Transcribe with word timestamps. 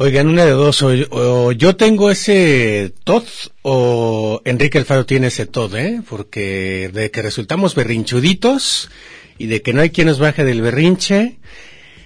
Oigan, 0.00 0.28
una 0.28 0.44
de 0.44 0.52
dos, 0.52 0.80
o, 0.82 1.50
yo 1.50 1.74
tengo 1.74 2.08
ese 2.08 2.92
TOD 3.02 3.24
o 3.62 4.40
Enrique 4.44 4.78
Alfaro 4.78 5.04
tiene 5.04 5.26
ese 5.26 5.44
TOD, 5.46 5.74
¿eh? 5.74 6.02
Porque 6.08 6.88
de 6.94 7.10
que 7.10 7.20
resultamos 7.20 7.74
berrinchuditos 7.74 8.90
y 9.38 9.46
de 9.46 9.60
que 9.60 9.72
no 9.72 9.80
hay 9.80 9.90
quien 9.90 10.06
nos 10.06 10.20
baje 10.20 10.44
del 10.44 10.62
berrinche, 10.62 11.38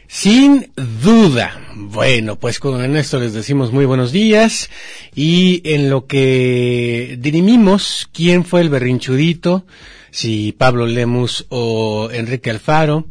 sin 0.09 0.73
duda. 1.03 1.69
Bueno, 1.75 2.37
pues 2.37 2.61
con 2.61 2.97
esto 2.97 3.21
les 3.21 3.35
decimos 3.35 3.73
muy 3.73 3.85
buenos 3.85 4.11
días 4.11 4.71
y 5.15 5.61
en 5.67 5.91
lo 5.91 6.07
que 6.07 7.19
dirimimos 7.21 8.09
quién 8.11 8.47
fue 8.47 8.63
el 8.63 8.71
berrinchudito, 8.71 9.67
si 10.11 10.53
Pablo 10.53 10.87
Lemus 10.87 11.45
o 11.51 12.09
Enrique 12.11 12.49
Alfaro, 12.49 13.07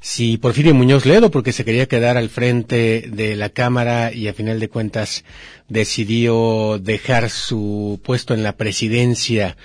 si 0.00 0.38
Porfirio 0.38 0.74
Muñoz 0.74 1.06
Ledo, 1.06 1.30
porque 1.30 1.52
se 1.52 1.64
quería 1.64 1.86
quedar 1.86 2.16
al 2.16 2.28
frente 2.28 3.08
de 3.10 3.36
la 3.36 3.48
Cámara 3.48 4.12
y 4.12 4.28
a 4.28 4.34
final 4.34 4.60
de 4.60 4.68
cuentas 4.68 5.24
decidió 5.68 6.78
dejar 6.78 7.30
su 7.30 8.00
puesto 8.02 8.34
en 8.34 8.42
la 8.42 8.56
presidencia 8.56 9.56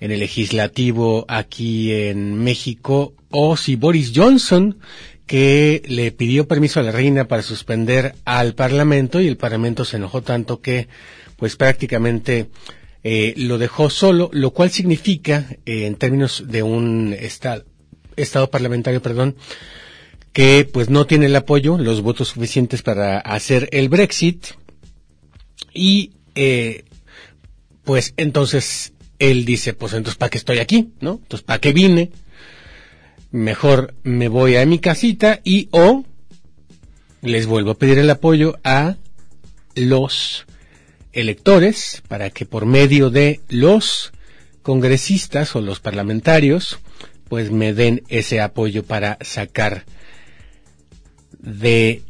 en 0.00 0.12
el 0.12 0.20
legislativo 0.20 1.24
aquí 1.28 1.92
en 1.92 2.36
México, 2.42 3.14
o 3.30 3.56
si 3.56 3.76
Boris 3.76 4.12
Johnson, 4.14 4.78
que 5.26 5.82
le 5.86 6.12
pidió 6.12 6.46
permiso 6.48 6.80
a 6.80 6.82
la 6.82 6.92
reina 6.92 7.26
para 7.26 7.42
suspender 7.42 8.14
al 8.24 8.54
Parlamento 8.54 9.20
y 9.20 9.26
el 9.28 9.36
Parlamento 9.36 9.84
se 9.84 9.96
enojó 9.96 10.22
tanto 10.22 10.60
que 10.60 10.88
pues 11.36 11.56
prácticamente 11.56 12.48
eh, 13.04 13.34
lo 13.36 13.58
dejó 13.58 13.90
solo, 13.90 14.30
lo 14.32 14.50
cual 14.52 14.70
significa, 14.70 15.46
eh, 15.66 15.86
en 15.86 15.96
términos 15.96 16.44
de 16.48 16.62
un 16.62 17.14
estado, 17.18 17.64
estado 18.18 18.50
parlamentario, 18.50 19.02
perdón, 19.02 19.36
que 20.32 20.68
pues 20.70 20.90
no 20.90 21.06
tiene 21.06 21.26
el 21.26 21.36
apoyo, 21.36 21.78
los 21.78 22.00
votos 22.02 22.28
suficientes 22.28 22.82
para 22.82 23.18
hacer 23.18 23.68
el 23.72 23.88
Brexit 23.88 24.46
y 25.72 26.12
eh, 26.34 26.84
pues 27.84 28.14
entonces 28.16 28.92
él 29.18 29.44
dice, 29.44 29.74
pues 29.74 29.94
entonces 29.94 30.16
¿para 30.18 30.30
qué 30.30 30.38
estoy 30.38 30.58
aquí? 30.58 30.90
¿No? 31.00 31.18
Entonces 31.22 31.44
¿para 31.44 31.60
qué 31.60 31.72
vine? 31.72 32.12
Mejor 33.30 33.94
me 34.04 34.28
voy 34.28 34.56
a 34.56 34.64
mi 34.66 34.78
casita 34.78 35.40
y 35.44 35.68
o 35.72 36.04
les 37.20 37.46
vuelvo 37.46 37.72
a 37.72 37.78
pedir 37.78 37.98
el 37.98 38.10
apoyo 38.10 38.58
a 38.64 38.96
los 39.74 40.46
electores 41.12 42.02
para 42.08 42.30
que 42.30 42.46
por 42.46 42.64
medio 42.66 43.10
de 43.10 43.40
los 43.48 44.12
congresistas 44.62 45.56
o 45.56 45.60
los 45.60 45.80
parlamentarios 45.80 46.78
pues 47.28 47.50
me 47.50 47.74
den 47.74 48.02
ese 48.08 48.40
apoyo 48.40 48.84
para 48.84 49.18
sacar 49.20 49.84
de 51.38 52.02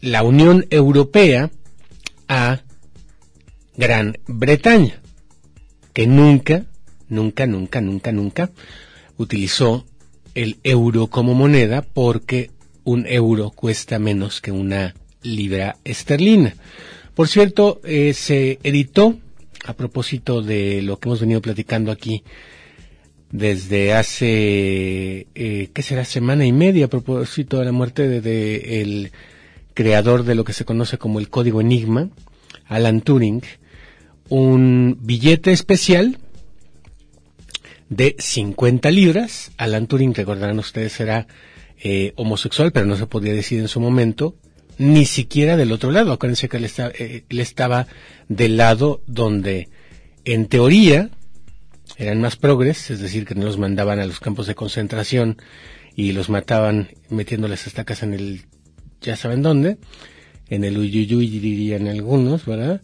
la 0.00 0.22
Unión 0.22 0.66
Europea 0.70 1.50
a 2.28 2.60
Gran 3.76 4.18
Bretaña, 4.26 5.00
que 5.92 6.06
nunca, 6.06 6.66
nunca, 7.08 7.46
nunca, 7.46 7.80
nunca, 7.80 8.12
nunca 8.12 8.50
utilizó 9.16 9.86
el 10.34 10.58
euro 10.62 11.08
como 11.08 11.34
moneda 11.34 11.82
porque 11.82 12.50
un 12.84 13.06
euro 13.06 13.50
cuesta 13.50 13.98
menos 13.98 14.40
que 14.40 14.52
una 14.52 14.94
libra 15.22 15.76
esterlina. 15.84 16.54
Por 17.14 17.28
cierto, 17.28 17.80
eh, 17.84 18.14
se 18.14 18.58
editó, 18.62 19.18
a 19.64 19.74
propósito 19.74 20.40
de 20.40 20.80
lo 20.82 20.98
que 20.98 21.08
hemos 21.08 21.20
venido 21.20 21.42
platicando 21.42 21.92
aquí, 21.92 22.22
desde 23.30 23.94
hace, 23.94 25.26
eh, 25.34 25.70
¿qué 25.72 25.82
será? 25.82 26.04
Semana 26.04 26.44
y 26.46 26.52
media 26.52 26.86
a 26.86 26.88
propósito 26.88 27.58
de 27.58 27.64
la 27.64 27.72
muerte 27.72 28.08
de, 28.08 28.20
de, 28.20 29.12
creador 29.74 30.24
de 30.24 30.34
lo 30.34 30.44
que 30.44 30.52
se 30.52 30.64
conoce 30.64 30.98
como 30.98 31.20
el 31.20 31.28
código 31.28 31.60
Enigma, 31.60 32.08
Alan 32.66 33.00
Turing, 33.00 33.42
un 34.28 34.98
billete 35.00 35.52
especial 35.52 36.18
de 37.88 38.16
50 38.18 38.90
libras. 38.90 39.52
Alan 39.56 39.86
Turing, 39.86 40.14
recordarán 40.14 40.58
ustedes, 40.58 40.98
era 41.00 41.26
eh, 41.82 42.12
homosexual, 42.16 42.72
pero 42.72 42.86
no 42.86 42.96
se 42.96 43.06
podía 43.06 43.32
decir 43.32 43.60
en 43.60 43.68
su 43.68 43.80
momento, 43.80 44.34
ni 44.78 45.04
siquiera 45.04 45.56
del 45.56 45.72
otro 45.72 45.90
lado. 45.92 46.12
Acuérdense 46.12 46.48
que 46.48 46.56
él, 46.56 46.64
eh, 46.64 47.24
él 47.28 47.40
estaba 47.40 47.86
del 48.28 48.56
lado 48.56 49.02
donde, 49.06 49.68
en 50.24 50.46
teoría, 50.46 51.10
eran 52.00 52.18
más 52.20 52.36
progres, 52.36 52.90
es 52.90 53.00
decir, 53.00 53.26
que 53.26 53.34
no 53.34 53.44
los 53.44 53.58
mandaban 53.58 54.00
a 54.00 54.06
los 54.06 54.20
campos 54.20 54.46
de 54.46 54.54
concentración 54.54 55.36
y 55.94 56.12
los 56.12 56.30
mataban 56.30 56.88
metiéndoles 57.10 57.66
estacas 57.66 58.02
en 58.02 58.14
el, 58.14 58.46
ya 59.02 59.16
saben 59.16 59.42
dónde, 59.42 59.76
en 60.48 60.64
el 60.64 60.78
Uyuyuy 60.78 61.28
dirían 61.28 61.88
algunos, 61.88 62.46
¿verdad? 62.46 62.80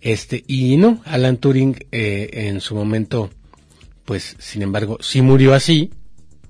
Este, 0.00 0.44
y 0.46 0.76
no, 0.76 1.02
Alan 1.04 1.38
Turing 1.38 1.84
eh, 1.90 2.30
en 2.32 2.60
su 2.60 2.76
momento, 2.76 3.30
pues, 4.04 4.36
sin 4.38 4.62
embargo, 4.62 4.98
sí 5.00 5.20
murió 5.20 5.52
así, 5.52 5.90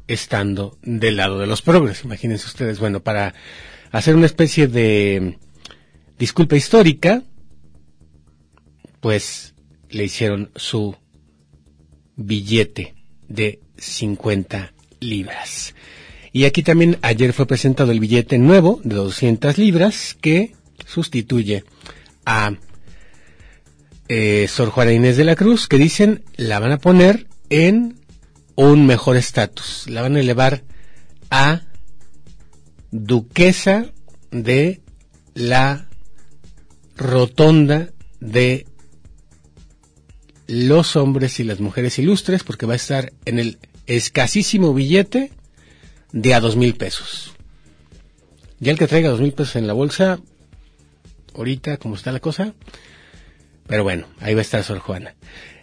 estando 0.06 0.76
del 0.82 1.16
lado 1.16 1.38
de 1.38 1.47
los 1.47 1.62
progres. 1.62 2.04
Imagínense 2.04 2.47
ustedes, 2.47 2.80
bueno, 2.80 3.00
para 3.00 3.34
hacer 3.92 4.14
una 4.14 4.26
especie 4.26 4.66
de 4.66 5.38
disculpa 6.19 6.56
histórica, 6.56 7.22
pues 9.00 9.54
le 9.88 10.04
hicieron 10.04 10.50
su 10.54 10.94
billete 12.20 12.94
de 13.28 13.60
50 13.78 14.72
libras. 15.00 15.75
Y 16.32 16.44
aquí 16.44 16.62
también 16.62 16.98
ayer 17.03 17.32
fue 17.32 17.47
presentado 17.47 17.91
el 17.91 17.98
billete 17.98 18.38
nuevo 18.38 18.81
de 18.84 18.94
200 18.94 19.58
libras 19.58 20.16
que 20.20 20.54
sustituye 20.86 21.64
a 22.25 22.53
eh, 24.09 24.47
Sor 24.48 24.70
Juana 24.70 24.92
Inés 24.92 25.16
de 25.16 25.25
la 25.25 25.34
Cruz, 25.34 25.66
que 25.66 25.78
dicen 25.78 26.22
la 26.36 26.60
van 26.60 26.72
a 26.72 26.78
poner 26.78 27.26
en 27.48 27.98
un 28.54 28.86
mejor 28.86 29.16
estatus. 29.16 29.88
La 29.88 30.03
van 30.03 30.16
a 30.16 30.20
elevar 30.20 30.62
a 31.30 31.62
duquesa 32.91 33.86
de 34.30 34.80
la 35.34 35.88
rotonda 36.97 37.91
de 38.20 38.66
los 40.50 40.97
hombres 40.97 41.38
y 41.41 41.44
las 41.44 41.61
mujeres 41.61 41.99
ilustres, 41.99 42.43
porque 42.43 42.66
va 42.66 42.72
a 42.72 42.77
estar 42.77 43.12
en 43.25 43.38
el 43.38 43.59
escasísimo 43.87 44.75
billete 44.75 45.31
de 46.12 46.34
a 46.34 46.41
dos 46.41 46.56
mil 46.56 46.75
pesos. 46.75 47.33
Ya 48.59 48.72
el 48.72 48.78
que 48.78 48.89
traiga 48.89 49.10
dos 49.10 49.21
mil 49.21 49.33
pesos 49.33 49.56
en 49.56 49.66
la 49.66 49.72
bolsa, 49.72 50.19
ahorita 51.34 51.77
como 51.77 51.94
está 51.94 52.12
la 52.12 52.21
cosa, 52.21 52.55
pero 53.66 53.84
bueno, 53.84 54.06
ahí 54.19 54.34
va 54.34 54.41
a 54.41 54.43
estar 54.43 54.65
Sor 54.65 54.81
Juana. 54.81 55.15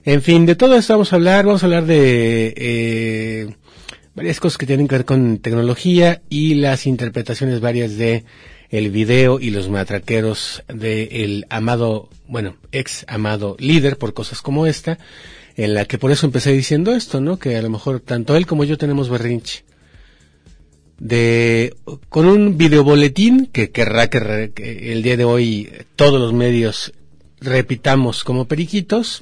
En 0.05 0.21
fin, 0.21 0.45
de 0.45 0.55
todo 0.55 0.77
esto 0.77 0.93
vamos 0.93 1.11
a 1.11 1.17
hablar, 1.17 1.45
vamos 1.45 1.63
a 1.63 1.65
hablar 1.65 1.85
de 1.85 2.53
eh, 2.55 3.55
varias 4.15 4.39
cosas 4.39 4.57
que 4.57 4.65
tienen 4.65 4.87
que 4.87 4.95
ver 4.95 5.05
con 5.05 5.39
tecnología 5.39 6.21
y 6.29 6.55
las 6.55 6.87
interpretaciones 6.87 7.59
varias 7.59 7.97
de 7.97 8.23
el 8.69 8.91
video 8.91 9.39
y 9.39 9.51
los 9.51 9.69
matraqueros 9.69 10.63
del 10.67 11.07
el 11.11 11.45
amado, 11.49 12.09
bueno, 12.27 12.57
ex 12.71 13.05
amado 13.07 13.55
líder 13.59 13.97
por 13.97 14.13
cosas 14.13 14.41
como 14.41 14.67
esta, 14.67 14.97
en 15.55 15.73
la 15.73 15.85
que 15.85 15.97
por 15.97 16.11
eso 16.11 16.25
empecé 16.25 16.51
diciendo 16.51 16.93
esto, 16.93 17.21
¿no? 17.21 17.37
Que 17.37 17.55
a 17.55 17.61
lo 17.61 17.69
mejor 17.69 17.99
tanto 17.99 18.35
él 18.35 18.45
como 18.45 18.63
yo 18.63 18.77
tenemos 18.77 19.09
berrinche. 19.09 19.63
De, 20.99 21.75
con 22.09 22.25
un 22.25 22.57
videoboletín 22.57 23.45
que 23.47 23.69
querrá 23.69 24.09
que, 24.09 24.51
que 24.53 24.91
el 24.91 25.03
día 25.03 25.15
de 25.15 25.25
hoy 25.25 25.71
todos 25.95 26.19
los 26.19 26.33
medios 26.33 26.91
repitamos 27.39 28.23
como 28.23 28.45
periquitos, 28.45 29.21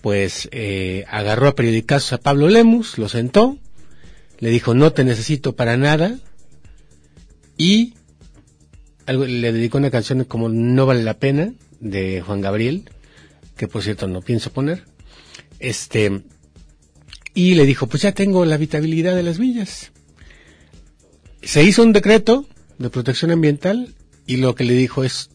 pues 0.00 0.48
eh, 0.52 1.04
agarró 1.08 1.48
a 1.48 1.54
periodicazos 1.54 2.12
a 2.12 2.18
Pablo 2.18 2.48
Lemus, 2.48 2.98
lo 2.98 3.08
sentó, 3.08 3.58
le 4.38 4.50
dijo 4.50 4.74
no 4.74 4.92
te 4.92 5.04
necesito 5.04 5.54
para 5.54 5.76
nada 5.76 6.18
y 7.56 7.94
le 9.12 9.52
dedicó 9.52 9.78
una 9.78 9.90
canción 9.90 10.24
como 10.24 10.48
No 10.48 10.86
vale 10.86 11.02
la 11.02 11.18
pena 11.18 11.52
de 11.80 12.20
Juan 12.20 12.40
Gabriel, 12.40 12.90
que 13.56 13.68
por 13.68 13.82
cierto 13.82 14.08
no 14.08 14.22
pienso 14.22 14.52
poner. 14.52 14.84
Este, 15.58 16.22
y 17.34 17.54
le 17.54 17.66
dijo, 17.66 17.86
pues 17.86 18.02
ya 18.02 18.12
tengo 18.12 18.44
la 18.44 18.54
habitabilidad 18.54 19.16
de 19.16 19.22
las 19.22 19.38
villas. 19.38 19.92
Se 21.42 21.62
hizo 21.62 21.82
un 21.82 21.92
decreto 21.92 22.46
de 22.78 22.90
protección 22.90 23.30
ambiental 23.30 23.94
y 24.26 24.36
lo 24.36 24.54
que 24.54 24.64
le 24.64 24.74
dijo 24.74 25.04
es 25.04 25.30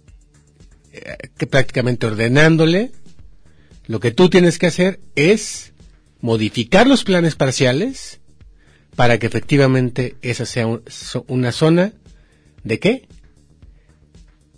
eh, 0.91 1.17
que 1.37 1.47
prácticamente 1.47 2.05
ordenándole 2.05 2.91
Lo 3.85 3.99
que 3.99 4.11
tú 4.11 4.29
tienes 4.29 4.59
que 4.59 4.67
hacer 4.67 4.99
es 5.15 5.73
modificar 6.21 6.87
los 6.87 7.03
planes 7.03 7.35
parciales 7.35 8.21
para 8.95 9.17
que 9.17 9.27
efectivamente 9.27 10.15
esa 10.21 10.45
sea 10.45 10.67
una 11.27 11.51
zona 11.51 11.93
de 12.63 12.79
qué? 12.79 13.07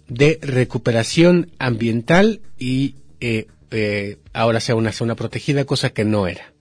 De 0.08 0.40
recuperación 0.42 1.52
ambiental 1.58 2.42
y 2.58 2.96
eh, 3.20 3.48
eh, 3.72 4.18
ahora 4.34 4.60
sea 4.60 4.76
una 4.76 4.92
zona 4.92 5.16
protegida, 5.16 5.66
cosa 5.66 5.90
que 5.92 6.06
no 6.06 6.28
era. 6.28 6.54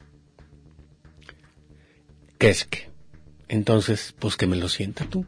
¿Qué 2.39 2.49
es 2.49 2.65
que? 2.65 2.89
Entonces, 3.49 4.15
pues 4.19 4.37
que 4.37 4.47
me 4.47 4.57
lo 4.57 4.69
sienta 4.69 5.05
tú. 5.05 5.27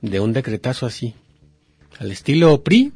De 0.00 0.20
un 0.20 0.32
decretazo 0.32 0.86
así. 0.86 1.14
Al 1.98 2.10
estilo 2.10 2.62
PRI, 2.62 2.92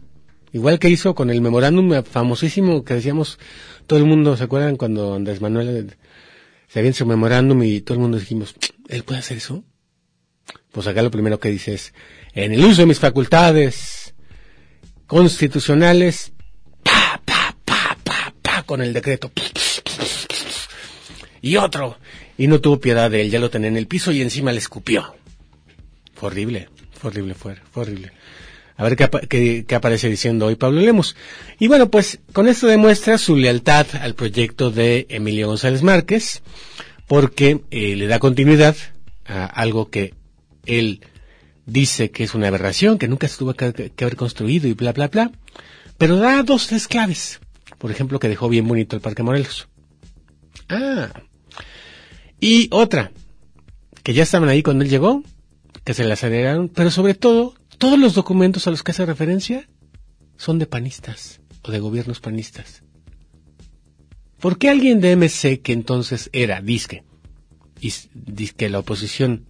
igual 0.53 0.79
que 0.79 0.89
hizo 0.89 1.15
con 1.15 1.31
el 1.31 1.41
memorándum 1.41 2.03
famosísimo 2.03 2.85
que 2.85 2.95
decíamos, 2.95 3.39
todo 3.87 3.99
el 3.99 4.07
mundo, 4.07 4.37
¿se 4.37 4.45
acuerdan 4.45 4.77
cuando 4.77 5.15
Andrés 5.15 5.41
Manuel 5.41 5.97
se 6.69 6.79
había 6.79 6.93
su 6.93 7.07
memorándum 7.07 7.63
y 7.63 7.81
todo 7.81 7.95
el 7.97 8.01
mundo 8.01 8.19
dijimos, 8.19 8.55
¿él 8.89 9.05
puede 9.05 9.21
hacer 9.21 9.37
eso? 9.37 9.65
Pues 10.73 10.87
acá 10.87 11.03
lo 11.03 11.11
primero 11.11 11.39
que 11.39 11.51
dice 11.51 11.75
es, 11.75 11.95
en 12.35 12.53
el 12.53 12.65
uso 12.65 12.83
de 12.83 12.87
mis 12.87 12.99
facultades 12.99 14.15
constitucionales, 15.07 16.33
pa, 16.83 17.21
pa, 17.25 17.57
pa, 17.65 17.97
pa, 18.03 18.35
pa, 18.43 18.63
con 18.65 18.83
el 18.83 18.93
decreto, 18.93 19.31
y 21.41 21.57
otro, 21.57 21.99
y 22.37 22.47
no 22.47 22.61
tuvo 22.61 22.81
piedad 22.81 23.11
de 23.11 23.21
él, 23.21 23.31
ya 23.31 23.39
lo 23.39 23.51
tenía 23.51 23.69
en 23.69 23.77
el 23.77 23.87
piso 23.87 24.11
y 24.13 24.23
encima 24.23 24.51
le 24.51 24.59
escupió. 24.59 25.15
Fue 26.15 26.29
horrible, 26.29 26.69
fue 26.99 27.11
horrible, 27.11 27.35
horrible. 27.75 28.13
A 28.77 28.83
ver 28.83 28.97
qué, 28.97 29.65
qué, 29.69 29.75
aparece 29.75 30.09
diciendo 30.09 30.47
hoy 30.47 30.57
Pablo 30.57 30.81
Lemos. 30.81 31.15
Y 31.61 31.69
bueno, 31.69 31.91
pues 31.91 32.19
con 32.33 32.49
esto 32.49 32.67
demuestra 32.67 33.19
su 33.19 33.37
lealtad 33.37 33.87
al 34.01 34.15
proyecto 34.15 34.73
de 34.73 35.07
Emilio 35.11 35.47
González 35.47 35.83
Márquez, 35.83 36.43
porque 37.07 37.61
eh, 37.71 37.95
le 37.95 38.09
da 38.09 38.19
continuidad 38.19 38.75
a 39.27 39.45
algo 39.47 39.91
que 39.91 40.15
él 40.67 41.03
dice 41.67 42.11
que 42.11 42.25
es 42.25 42.35
una 42.35 42.49
aberración, 42.49 42.99
que 42.99 43.09
nunca 43.09 43.29
se 43.29 43.39
tuvo 43.39 43.55
que, 43.55 43.93
haber 44.01 44.17
construido 44.17 44.69
y 44.69 44.73
bla, 44.75 44.93
bla, 44.93 45.09
bla, 45.09 45.31
pero 45.99 46.17
da 46.17 46.43
dos, 46.43 46.67
tres 46.67 46.89
claves. 46.89 47.41
Por 47.79 47.91
ejemplo, 47.91 48.19
que 48.19 48.29
dejó 48.29 48.49
bien 48.49 48.67
bonito 48.67 48.97
el 48.97 49.03
Parque 49.03 49.23
Morelos. 49.23 49.69
Ah. 50.69 51.09
Y 52.41 52.69
otra, 52.71 53.13
que 54.03 54.15
ya 54.15 54.23
estaban 54.23 54.49
ahí 54.49 54.63
cuando 54.63 54.85
él 54.85 54.91
llegó, 54.91 55.23
que 55.85 55.95
se 55.95 56.05
le 56.05 56.13
aceleraron, 56.13 56.69
pero 56.69 56.91
sobre 56.91 57.15
todo 57.15 57.55
todos 57.79 57.99
los 57.99 58.15
documentos 58.15 58.67
a 58.67 58.71
los 58.71 58.83
que 58.83 58.93
hace 58.93 59.07
referencia 59.07 59.69
son 60.37 60.59
de 60.59 60.67
panistas 60.67 61.41
o 61.63 61.71
de 61.71 61.81
gobiernos 61.81 62.21
panistas. 62.21 62.83
¿Por 64.41 64.59
qué 64.59 64.69
alguien 64.69 65.01
de 65.01 65.17
MC 65.17 65.63
que 65.63 65.73
entonces 65.73 66.29
era 66.33 66.61
disque 66.61 67.03
y 67.81 67.93
disque 68.13 68.69
la 68.69 68.81
oposición 68.81 69.47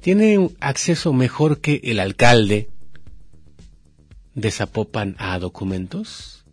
tiene 0.00 0.50
acceso 0.60 1.12
mejor 1.12 1.60
que 1.60 1.80
el 1.84 2.00
alcalde 2.00 2.70
de 4.34 4.50
Zapopan 4.50 5.16
a 5.18 5.38
documentos? 5.38 6.44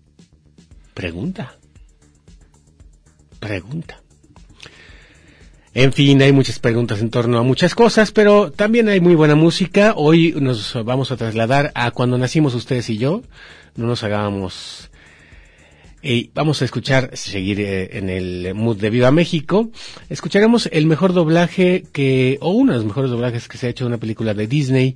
Pregunta. 0.94 1.55
Pregunta. 3.39 4.01
En 5.73 5.94
fin, 5.94 6.19
hay 6.23 6.31
muchas 6.31 6.57
preguntas 6.57 7.01
en 7.01 7.11
torno 7.11 7.38
a 7.38 7.44
muchas 7.44 7.75
cosas, 7.75 8.11
pero 8.11 8.51
también 8.51 8.89
hay 8.89 8.99
muy 8.99 9.13
buena 9.13 9.35
música. 9.35 9.94
Hoy 9.95 10.33
nos 10.35 10.73
vamos 10.83 11.11
a 11.11 11.17
trasladar 11.17 11.71
a 11.75 11.91
cuando 11.91 12.17
nacimos 12.17 12.55
ustedes 12.55 12.89
y 12.89 12.97
yo. 12.97 13.21
No 13.75 13.85
nos 13.85 14.03
hagábamos... 14.03 14.86
Y 16.01 16.29
vamos 16.33 16.61
a 16.61 16.65
escuchar, 16.65 17.17
seguir 17.17 17.59
eh, 17.59 17.97
en 17.97 18.09
el 18.09 18.53
mood 18.53 18.77
de 18.77 18.89
Viva 18.89 19.11
México. 19.11 19.69
Escucharemos 20.09 20.69
el 20.71 20.85
mejor 20.85 21.13
doblaje 21.13 21.85
que, 21.91 22.38
o 22.41 22.51
uno 22.51 22.73
de 22.73 22.77
los 22.77 22.85
mejores 22.85 23.09
doblajes 23.09 23.47
que 23.47 23.57
se 23.57 23.67
ha 23.67 23.69
hecho 23.69 23.85
de 23.85 23.89
una 23.89 23.97
película 23.97 24.33
de 24.33 24.47
Disney 24.47 24.95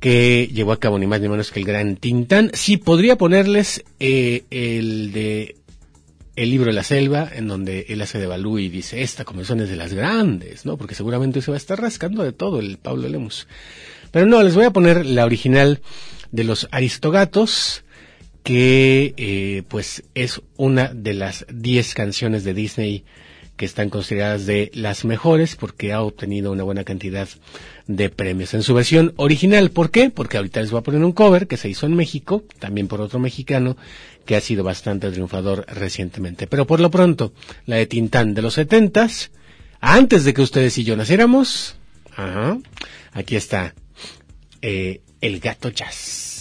que 0.00 0.48
llevó 0.52 0.72
a 0.72 0.80
cabo 0.80 0.98
ni 0.98 1.06
más 1.06 1.20
ni 1.20 1.28
menos 1.28 1.50
que 1.50 1.60
el 1.60 1.66
gran 1.66 1.96
Tintán. 1.96 2.50
Sí, 2.54 2.76
podría 2.76 3.16
ponerles 3.16 3.84
eh, 4.00 4.44
el 4.50 5.12
de 5.12 5.56
el 6.36 6.50
libro 6.50 6.66
de 6.66 6.74
la 6.74 6.84
selva, 6.84 7.30
en 7.34 7.48
donde 7.48 7.86
él 7.88 8.02
hace 8.02 8.18
de 8.18 8.26
Balú 8.26 8.58
y 8.58 8.68
dice, 8.68 9.02
esta 9.02 9.24
convención 9.24 9.60
es 9.60 9.70
de 9.70 9.76
las 9.76 9.94
grandes, 9.94 10.66
¿no? 10.66 10.76
Porque 10.76 10.94
seguramente 10.94 11.40
se 11.40 11.50
va 11.50 11.56
a 11.56 11.58
estar 11.58 11.80
rascando 11.80 12.22
de 12.22 12.32
todo 12.32 12.60
el 12.60 12.76
Pablo 12.76 13.08
Lemus. 13.08 13.48
Pero 14.10 14.26
no, 14.26 14.42
les 14.42 14.54
voy 14.54 14.66
a 14.66 14.70
poner 14.70 15.06
la 15.06 15.24
original 15.24 15.80
de 16.32 16.44
los 16.44 16.68
Aristogatos, 16.70 17.84
que 18.46 19.12
eh, 19.16 19.64
pues 19.66 20.04
es 20.14 20.40
una 20.56 20.94
de 20.94 21.14
las 21.14 21.46
diez 21.52 21.94
canciones 21.94 22.44
de 22.44 22.54
Disney 22.54 23.04
que 23.56 23.64
están 23.64 23.90
consideradas 23.90 24.46
de 24.46 24.70
las 24.72 25.04
mejores 25.04 25.56
porque 25.56 25.92
ha 25.92 26.00
obtenido 26.00 26.52
una 26.52 26.62
buena 26.62 26.84
cantidad 26.84 27.28
de 27.88 28.08
premios 28.08 28.54
en 28.54 28.62
su 28.62 28.72
versión 28.72 29.14
original. 29.16 29.72
¿Por 29.72 29.90
qué? 29.90 30.10
Porque 30.10 30.36
ahorita 30.36 30.60
les 30.60 30.70
voy 30.70 30.78
a 30.78 30.84
poner 30.84 31.02
un 31.02 31.10
cover 31.10 31.48
que 31.48 31.56
se 31.56 31.68
hizo 31.68 31.86
en 31.86 31.96
México, 31.96 32.44
también 32.60 32.86
por 32.86 33.00
otro 33.00 33.18
mexicano, 33.18 33.76
que 34.24 34.36
ha 34.36 34.40
sido 34.40 34.62
bastante 34.62 35.10
triunfador 35.10 35.66
recientemente. 35.66 36.46
Pero 36.46 36.68
por 36.68 36.78
lo 36.78 36.88
pronto, 36.88 37.32
la 37.64 37.74
de 37.74 37.86
Tintán 37.86 38.32
de 38.32 38.42
los 38.42 38.54
setentas, 38.54 39.32
antes 39.80 40.22
de 40.22 40.34
que 40.34 40.42
ustedes 40.42 40.78
y 40.78 40.84
yo 40.84 40.96
naciéramos, 40.96 41.74
ajá, 42.14 42.58
aquí 43.10 43.34
está 43.34 43.74
eh, 44.62 45.00
el 45.20 45.40
gato 45.40 45.70
jazz. 45.70 46.35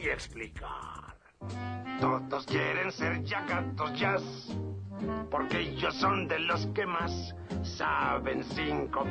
Voy 0.00 0.10
a 0.10 0.14
explicar. 0.14 1.14
Todos 2.00 2.46
quieren 2.46 2.90
ser 2.90 3.22
ya 3.22 3.42
gatos 3.42 3.92
jazz, 3.98 4.22
porque 5.30 5.60
ellos 5.60 5.94
son 5.94 6.26
de 6.26 6.38
los 6.38 6.66
que 6.68 6.86
más 6.86 7.34
saben 7.62 8.44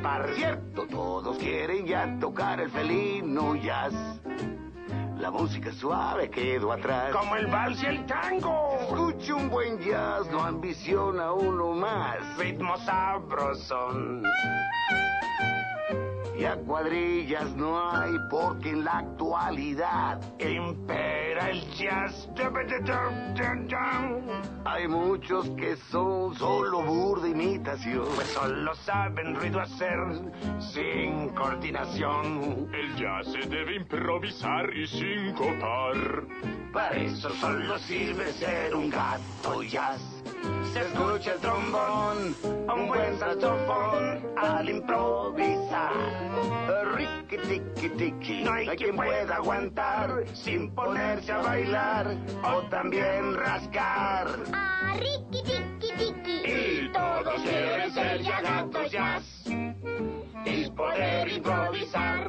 par 0.01 0.29
Cierto, 0.33 0.87
todos 0.87 1.37
quieren 1.37 1.85
ya 1.85 2.17
tocar 2.19 2.59
el 2.59 2.69
felino 2.69 3.55
jazz. 3.55 3.93
La 5.19 5.29
música 5.29 5.71
suave 5.73 6.29
quedó 6.29 6.71
atrás. 6.71 7.11
Como 7.11 7.35
el 7.35 7.47
vals 7.47 7.83
y 7.83 7.85
el 7.87 8.05
tango. 8.05 8.77
Escucha 8.81 9.35
un 9.35 9.49
buen 9.49 9.77
jazz, 9.79 10.31
no 10.31 10.43
ambiciona 10.43 11.33
uno 11.33 11.73
más. 11.73 12.37
Ritmo 12.37 12.77
sabrosón. 12.77 14.23
Y 16.39 16.45
a 16.45 16.55
cuadrillas 16.55 17.53
no 17.57 17.91
hay 17.91 18.13
porque 18.29 18.69
en 18.69 18.85
la 18.85 18.99
actualidad 18.99 20.21
impera 20.39 21.49
el 21.49 21.69
jazz. 21.71 22.29
Hay 24.63 24.87
muchos 24.87 25.49
que 25.57 25.75
son 25.91 26.33
solo 26.35 26.81
burda 26.83 27.27
imitación. 27.27 28.05
Pues 28.15 28.27
solo 28.29 28.73
saben 28.73 29.35
ruido 29.35 29.59
hacer 29.59 29.99
sin 30.59 31.27
coordinación. 31.35 32.69
El 32.73 32.95
jazz 32.95 33.27
se 33.33 33.39
debe 33.49 33.75
improvisar 33.75 34.73
y 34.73 34.87
sin 34.87 35.33
cotar. 35.33 36.23
Para 36.71 36.95
eso 36.95 37.31
solo 37.31 37.77
sirve 37.79 38.31
ser 38.31 38.75
un 38.75 38.89
gato 38.89 39.61
jazz. 39.63 39.99
Se 40.71 40.81
escucha 40.81 41.33
el 41.33 41.39
trombón, 41.39 42.35
un 42.43 42.87
buen 42.87 43.17
saxofón 43.17 44.21
al 44.37 44.69
improvisar. 44.69 46.28
Ricky 46.95 47.37
tiki 47.37 47.89
tiki, 47.97 48.43
no 48.43 48.53
hay 48.53 48.67
quien 48.77 48.95
pueda 48.95 49.35
aguantar 49.35 50.25
sin 50.33 50.69
ponerse 50.75 51.31
a 51.31 51.37
bailar 51.39 52.15
o 52.43 52.61
también 52.69 53.35
rascar. 53.35 54.27
Ah, 54.53 54.95
Ricky 54.99 55.43
tiki 55.43 55.93
tiki. 55.97 56.41
Y 56.45 56.91
todos 56.91 57.41
quieren 57.41 57.93
ser 57.93 58.21
ya 58.21 58.41
gatos 58.41 58.91
jazz 58.91 59.23
y 60.45 60.69
poder 60.71 61.27
improvisar 61.29 62.27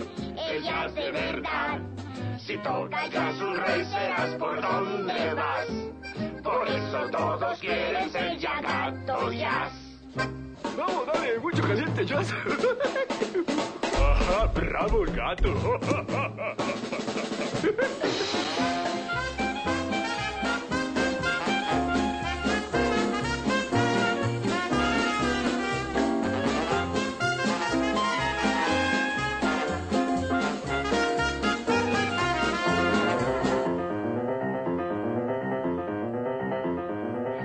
el 0.49 0.62
jazz 0.62 0.95
de 0.95 1.11
verdad. 1.11 1.80
Si 2.38 2.57
tocas 2.59 3.11
jazz 3.11 3.40
un 3.40 3.57
rey 3.57 3.85
serás 3.85 4.35
por 4.37 4.61
donde 4.61 5.35
vas. 5.35 5.69
Por 6.42 6.69
eso 6.69 7.11
todos 7.11 7.59
quieren 7.59 8.11
ser 8.11 8.38
ya 8.38 8.61
gatos 8.61 9.35
jazz. 9.35 9.73
Vamos, 10.76 11.07
dale, 11.07 11.38
mucho 11.38 11.62
caliente 11.62 12.07
jazz. 12.07 12.35
Bravo 14.55 15.05
gato. 15.07 15.50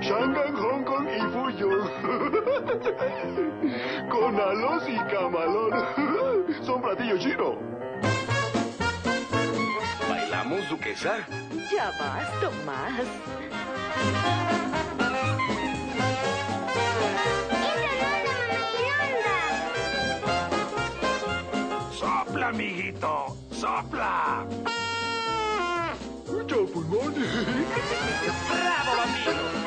Shanghai, 0.00 0.50
Hong 0.52 0.84
Kong 0.84 1.08
y 1.08 1.20
Fuyong. 1.32 1.90
Con 4.08 4.38
alos 4.38 4.88
y 4.88 4.96
camalón. 5.10 5.72
Son 6.66 6.82
platillos 6.82 7.20
chinos. 7.20 7.54
duquesa? 10.68 11.18
Ya 11.70 11.92
vas, 11.92 12.40
Tomás. 12.40 13.06
Sopla, 21.92 22.48
amiguito, 22.48 23.36
sopla. 23.52 24.44
Ya, 26.26 26.66
pulmón. 26.66 27.14
¡Bravo, 28.50 28.96
bambino! 28.96 29.65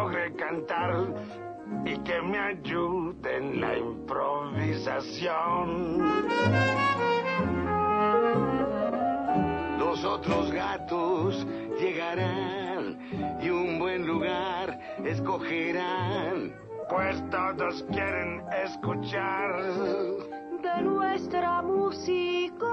Logre 0.00 0.32
cantar 0.34 1.06
y 1.84 1.96
que 1.98 2.22
me 2.22 2.38
ayude 2.38 3.36
en 3.36 3.60
la 3.60 3.76
improvisación. 3.76 5.98
Los 9.78 10.02
otros 10.04 10.50
gatos 10.52 11.46
llegarán 11.78 12.98
y 13.42 13.50
un 13.50 13.78
buen 13.78 14.06
lugar 14.06 14.80
escogerán. 15.04 16.54
Pues 16.88 17.22
todos 17.30 17.84
quieren 17.92 18.42
escuchar 18.64 19.62
de 20.62 20.82
nuestra 20.82 21.60
música. 21.62 22.66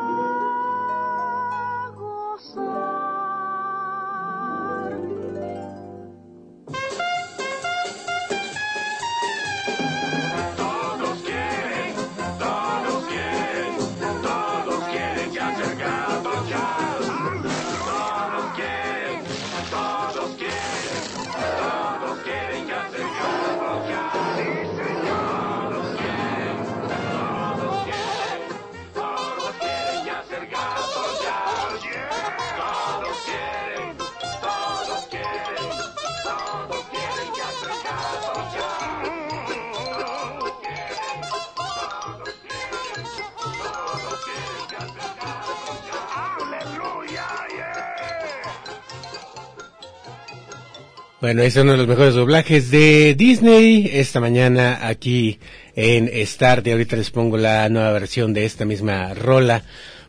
Bueno, 51.20 51.42
es 51.42 51.56
uno 51.56 51.72
de 51.72 51.78
los 51.78 51.88
mejores 51.88 52.14
doblajes 52.14 52.70
de 52.70 53.16
Disney 53.16 53.90
esta 53.92 54.20
mañana 54.20 54.88
aquí 54.88 55.40
en 55.76 56.12
Start 56.28 56.68
y 56.68 56.72
ahorita 56.72 56.96
les 56.96 57.10
pongo 57.10 57.38
la 57.38 57.68
nueva 57.70 57.92
versión 57.92 58.36
de 58.36 58.46
esta 58.46 58.66
misma 58.66 59.16
rola 59.16 59.64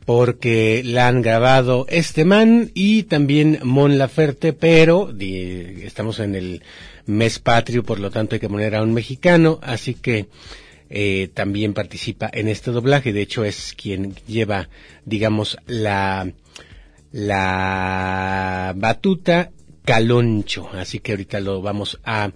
porque 0.05 0.83
la 0.85 1.09
han 1.09 1.23
grabado 1.23 1.87
este 1.89 2.27
man 2.27 2.71
y 2.75 3.05
también 3.05 3.59
Mon 3.63 3.97
Laferte, 3.97 4.53
pero 4.53 5.11
estamos 5.19 6.21
en 6.21 6.35
el 6.35 6.63
mes 7.07 7.39
patrio, 7.39 7.85
por 7.85 8.01
lo 8.01 8.11
tanto 8.11 8.35
hay 8.35 8.41
que 8.41 8.51
poner 8.51 8.75
a 8.75 8.83
un 8.83 8.93
mexicano, 8.93 9.61
así 9.63 9.95
que 9.95 10.27
eh, 10.91 11.31
también 11.33 11.73
participa 11.73 12.29
en 12.31 12.49
este 12.49 12.71
doblaje, 12.71 13.15
de 13.15 13.23
hecho 13.23 13.47
es 13.47 13.75
quien 13.75 14.15
lleva, 14.27 14.69
digamos, 15.07 15.57
la, 15.67 16.31
la 17.13 18.75
batuta 18.77 19.53
Caloncho, 19.89 20.69
así 20.75 20.99
que 20.99 21.13
ahorita 21.13 21.41
lo 21.41 21.63
vamos 21.63 21.99
a 22.05 22.31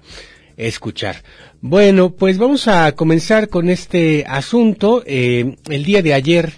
escuchar. 0.56 1.22
Bueno, 1.60 2.14
pues 2.14 2.38
vamos 2.38 2.66
a 2.66 2.92
comenzar 2.92 3.50
con 3.50 3.68
este 3.68 4.24
asunto. 4.26 5.02
Eh, 5.04 5.56
el 5.68 5.84
día 5.84 6.00
de 6.00 6.14
ayer, 6.14 6.54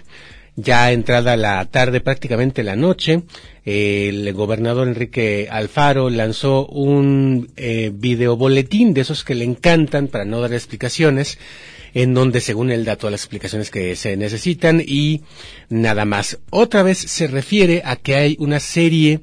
ya 0.55 0.93
entrada 0.93 1.35
la 1.35 1.65
tarde, 1.65 1.99
prácticamente 1.99 2.63
la 2.63 2.77
noche, 2.77 3.23
el 3.65 4.31
gobernador 4.31 4.87
Enrique 4.87 5.49
Alfaro 5.51 6.09
lanzó 6.09 6.65
un 6.67 7.51
eh, 7.57 7.91
video 7.93 8.37
boletín 8.37 8.93
de 8.93 9.01
esos 9.01 9.25
que 9.25 9.35
le 9.35 9.43
encantan 9.43 10.07
para 10.07 10.23
no 10.23 10.39
dar 10.39 10.53
explicaciones, 10.53 11.39
en 11.93 12.13
donde 12.13 12.39
según 12.39 12.71
él 12.71 12.85
da 12.85 12.95
todas 12.95 13.11
las 13.11 13.21
explicaciones 13.23 13.69
que 13.69 13.97
se 13.97 14.15
necesitan 14.15 14.81
y 14.81 15.23
nada 15.67 16.05
más. 16.05 16.39
Otra 16.51 16.83
vez 16.83 16.99
se 16.99 17.27
refiere 17.27 17.81
a 17.83 17.97
que 17.97 18.15
hay 18.15 18.37
una 18.39 18.61
serie 18.61 19.19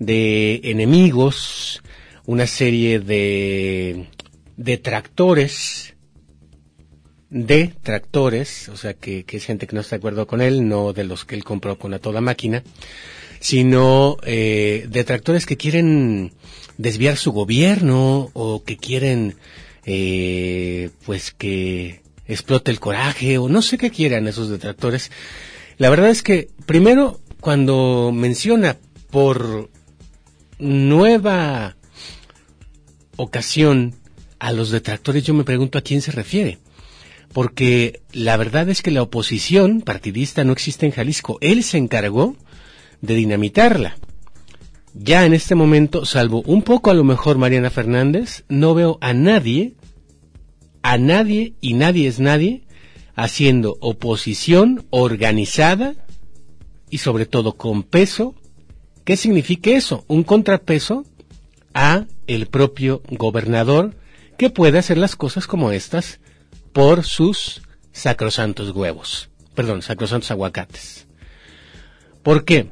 de 0.00 0.60
enemigos, 0.64 1.82
una 2.26 2.48
serie 2.48 2.98
de 2.98 4.08
detractores, 4.56 5.94
de 7.28 7.72
tractores, 7.82 8.68
o 8.70 8.76
sea 8.76 8.94
que, 8.94 9.24
que 9.24 9.36
es 9.36 9.44
gente 9.44 9.68
que 9.68 9.76
no 9.76 9.82
está 9.82 9.96
de 9.96 10.00
acuerdo 10.00 10.26
con 10.26 10.40
él, 10.40 10.68
no 10.68 10.92
de 10.92 11.04
los 11.04 11.24
que 11.24 11.36
él 11.36 11.44
compró 11.44 11.78
con 11.78 11.94
a 11.94 12.00
toda 12.00 12.20
máquina, 12.20 12.64
sino 13.38 14.16
eh, 14.24 14.86
detractores 14.90 15.46
que 15.46 15.56
quieren 15.56 16.32
desviar 16.76 17.16
su 17.16 17.30
gobierno 17.32 18.30
o 18.32 18.64
que 18.64 18.76
quieren 18.76 19.36
eh, 19.84 20.90
pues 21.04 21.30
que 21.32 22.02
explote 22.26 22.70
el 22.70 22.80
coraje 22.80 23.38
o 23.38 23.48
no 23.48 23.60
sé 23.60 23.76
qué 23.76 23.90
quieran 23.90 24.26
esos 24.26 24.48
detractores. 24.48 25.10
La 25.78 25.90
verdad 25.90 26.10
es 26.10 26.22
que 26.22 26.48
primero 26.66 27.20
cuando 27.40 28.12
menciona 28.14 28.76
por 29.10 29.70
nueva 30.60 31.76
ocasión 33.16 33.94
a 34.38 34.52
los 34.52 34.70
detractores, 34.70 35.24
yo 35.24 35.34
me 35.34 35.44
pregunto 35.44 35.78
a 35.78 35.82
quién 35.82 36.00
se 36.00 36.12
refiere. 36.12 36.58
Porque 37.32 38.00
la 38.12 38.36
verdad 38.36 38.68
es 38.68 38.82
que 38.82 38.90
la 38.90 39.02
oposición 39.02 39.82
partidista 39.82 40.42
no 40.42 40.52
existe 40.52 40.86
en 40.86 40.92
Jalisco. 40.92 41.38
Él 41.40 41.62
se 41.62 41.78
encargó 41.78 42.36
de 43.00 43.14
dinamitarla. 43.14 43.96
Ya 44.94 45.24
en 45.24 45.34
este 45.34 45.54
momento, 45.54 46.04
salvo 46.04 46.42
un 46.46 46.62
poco 46.62 46.90
a 46.90 46.94
lo 46.94 47.04
mejor 47.04 47.38
Mariana 47.38 47.70
Fernández, 47.70 48.44
no 48.48 48.74
veo 48.74 48.98
a 49.00 49.12
nadie, 49.12 49.74
a 50.82 50.98
nadie 50.98 51.54
y 51.60 51.74
nadie 51.74 52.08
es 52.08 52.18
nadie, 52.18 52.64
haciendo 53.14 53.76
oposición 53.80 54.86
organizada 54.90 55.94
y 56.88 56.98
sobre 56.98 57.26
todo 57.26 57.52
con 57.52 57.84
peso. 57.84 58.34
¿Qué 59.04 59.16
significa 59.16 59.70
eso? 59.70 60.04
Un 60.08 60.24
contrapeso 60.24 61.04
a 61.74 62.06
el 62.26 62.46
propio 62.46 63.02
gobernador 63.10 63.94
que 64.36 64.50
puede 64.50 64.78
hacer 64.78 64.98
las 64.98 65.16
cosas 65.16 65.46
como 65.46 65.72
estas 65.72 66.20
por 66.72 67.04
sus 67.04 67.62
sacrosantos 67.92 68.70
huevos. 68.70 69.30
Perdón, 69.54 69.82
sacrosantos 69.82 70.30
aguacates. 70.30 71.06
¿Por 72.22 72.44
qué? 72.44 72.68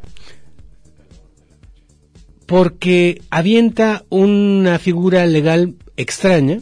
Porque 2.47 3.23
avienta 3.30 4.04
una 4.08 4.78
figura 4.78 5.26
legal 5.26 5.75
extraña, 5.97 6.61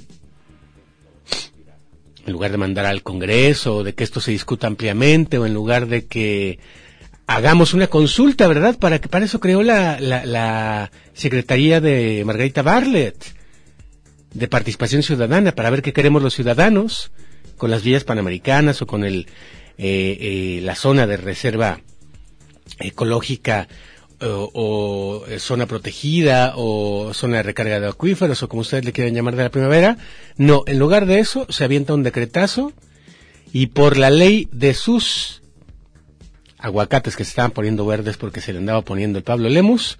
en 2.26 2.32
lugar 2.32 2.50
de 2.50 2.56
mandar 2.56 2.87
al 2.87 3.02
Congreso, 3.04 3.85
de 3.85 3.94
que 3.94 4.02
esto 4.02 4.20
se 4.20 4.32
discuta 4.32 4.66
ampliamente, 4.66 5.38
o 5.38 5.46
en 5.46 5.54
lugar 5.54 5.87
de 5.87 6.06
que 6.06 6.58
hagamos 7.26 7.75
una 7.75 7.88
consulta, 7.88 8.47
¿verdad? 8.47 8.78
Para 8.78 9.00
que 9.00 9.09
para 9.09 9.25
eso 9.25 9.40
creó 9.40 9.62
la, 9.62 10.00
la, 10.00 10.25
la 10.25 10.90
Secretaría 11.14 11.80
de 11.80 12.23
Margarita 12.25 12.62
Bartlett 12.62 13.16
de 14.33 14.49
participación 14.49 15.02
ciudadana 15.02 15.52
para 15.52 15.71
ver 15.71 15.83
qué 15.83 15.92
queremos 15.92 16.23
los 16.23 16.35
ciudadanos 16.35 17.11
con 17.56 17.71
las 17.71 17.83
vías 17.83 18.04
panamericanas 18.04 18.83
o 18.83 18.87
con 18.87 19.04
el 19.04 19.26
eh, 19.78 20.18
eh, 20.59 20.61
la 20.62 20.75
zona 20.75 21.06
de 21.06 21.16
reserva 21.16 21.80
ecológica 22.78 23.68
o, 24.21 24.50
o, 24.54 25.26
eh, 25.26 25.38
zona 25.38 25.66
protegida 25.66 26.54
o 26.56 27.12
zona 27.12 27.38
de 27.38 27.42
recarga 27.42 27.80
de 27.80 27.88
acuíferos 27.88 28.42
o 28.42 28.49
como 28.49 28.62
ustedes 28.62 28.85
le 28.85 28.92
quieran 28.92 29.14
llamar 29.14 29.37
de 29.37 29.42
la 29.42 29.50
primavera. 29.50 29.99
No, 30.37 30.64
en 30.66 30.78
lugar 30.78 31.06
de 31.06 31.18
eso 31.18 31.47
se 31.50 31.64
avienta 31.64 31.95
un 31.95 32.02
decretazo 32.02 32.73
y 33.52 33.68
por 33.68 33.97
la 33.97 34.11
ley 34.11 34.49
de 34.52 34.75
sus 34.75 35.42
aguacates 36.58 37.16
que 37.16 37.25
se 37.25 37.30
estaban 37.30 37.50
poniendo 37.50 37.86
verdes 37.86 38.16
porque 38.16 38.40
se 38.40 38.52
le 38.52 38.58
andaba 38.58 38.82
poniendo 38.82 39.18
el 39.18 39.25
Pablo 39.25 39.48
Lemus, 39.48 39.98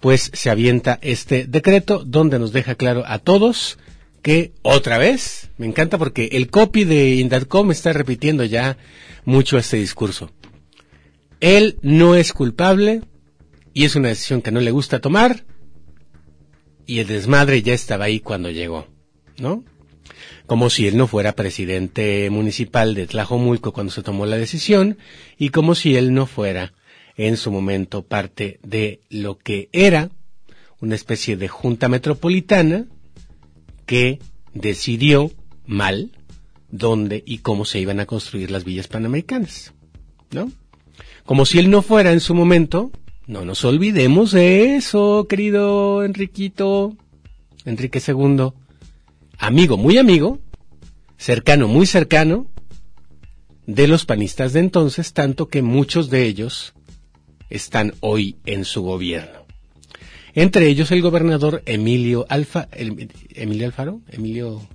pues 0.00 0.30
se 0.32 0.50
avienta 0.50 0.98
este 1.02 1.46
decreto 1.46 2.04
donde 2.04 2.38
nos 2.38 2.52
deja 2.52 2.74
claro 2.74 3.04
a 3.06 3.18
todos 3.18 3.78
que 4.22 4.52
otra 4.62 4.98
vez, 4.98 5.50
me 5.58 5.66
encanta 5.66 5.98
porque 5.98 6.30
el 6.32 6.50
copy 6.50 6.84
de 6.84 7.14
Indatcom 7.16 7.70
está 7.70 7.92
repitiendo 7.92 8.44
ya 8.44 8.76
mucho 9.24 9.58
este 9.58 9.76
discurso. 9.76 10.30
Él 11.40 11.78
no 11.82 12.14
es 12.14 12.32
culpable 12.32 13.02
y 13.72 13.84
es 13.84 13.94
una 13.94 14.08
decisión 14.08 14.42
que 14.42 14.50
no 14.50 14.60
le 14.60 14.70
gusta 14.70 15.00
tomar 15.00 15.44
y 16.86 16.98
el 17.00 17.06
desmadre 17.06 17.62
ya 17.62 17.74
estaba 17.74 18.06
ahí 18.06 18.20
cuando 18.20 18.50
llegó, 18.50 18.86
¿no? 19.38 19.62
Como 20.48 20.70
si 20.70 20.86
él 20.86 20.96
no 20.96 21.06
fuera 21.06 21.34
presidente 21.34 22.30
municipal 22.30 22.94
de 22.94 23.06
Tlajomulco 23.06 23.72
cuando 23.72 23.92
se 23.92 24.02
tomó 24.02 24.24
la 24.24 24.38
decisión 24.38 24.96
y 25.36 25.50
como 25.50 25.74
si 25.74 25.94
él 25.94 26.14
no 26.14 26.24
fuera 26.24 26.72
en 27.18 27.36
su 27.36 27.52
momento 27.52 28.02
parte 28.02 28.58
de 28.62 29.02
lo 29.10 29.36
que 29.36 29.68
era 29.72 30.08
una 30.80 30.94
especie 30.94 31.36
de 31.36 31.48
junta 31.48 31.90
metropolitana 31.90 32.86
que 33.84 34.20
decidió 34.54 35.30
mal 35.66 36.12
dónde 36.70 37.22
y 37.26 37.38
cómo 37.38 37.66
se 37.66 37.80
iban 37.80 38.00
a 38.00 38.06
construir 38.06 38.50
las 38.50 38.64
villas 38.64 38.88
panamericanas, 38.88 39.74
¿no? 40.30 40.50
Como 41.26 41.44
si 41.44 41.58
él 41.58 41.68
no 41.68 41.82
fuera 41.82 42.12
en 42.12 42.20
su 42.20 42.34
momento, 42.34 42.90
no 43.26 43.44
nos 43.44 43.66
olvidemos 43.66 44.32
de 44.32 44.76
eso, 44.76 45.26
querido 45.28 46.04
Enriquito, 46.04 46.96
Enrique 47.66 48.00
II, 48.00 48.54
amigo, 49.38 49.76
muy 49.76 49.98
amigo, 49.98 50.40
cercano, 51.16 51.68
muy 51.68 51.86
cercano, 51.86 52.46
de 53.66 53.86
los 53.86 54.04
panistas 54.04 54.52
de 54.52 54.60
entonces, 54.60 55.12
tanto 55.12 55.48
que 55.48 55.62
muchos 55.62 56.10
de 56.10 56.24
ellos 56.24 56.74
están 57.50 57.94
hoy 58.00 58.36
en 58.46 58.64
su 58.64 58.82
gobierno. 58.82 59.46
Entre 60.34 60.68
ellos 60.68 60.90
el 60.90 61.02
gobernador 61.02 61.62
Emilio 61.66 62.26
Alfa, 62.28 62.68
Emilio 62.72 63.66
Alfaro, 63.66 64.00
Emilio 64.08 64.66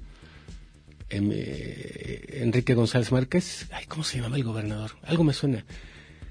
em, 1.09 1.29
eh, 1.31 2.41
Enrique 2.41 2.73
González 2.73 3.11
Márquez. 3.11 3.67
Ay, 3.71 3.85
¿cómo 3.85 4.03
se 4.03 4.19
llama 4.19 4.35
el 4.35 4.43
gobernador? 4.43 4.91
Algo 5.03 5.23
me 5.23 5.33
suena. 5.33 5.65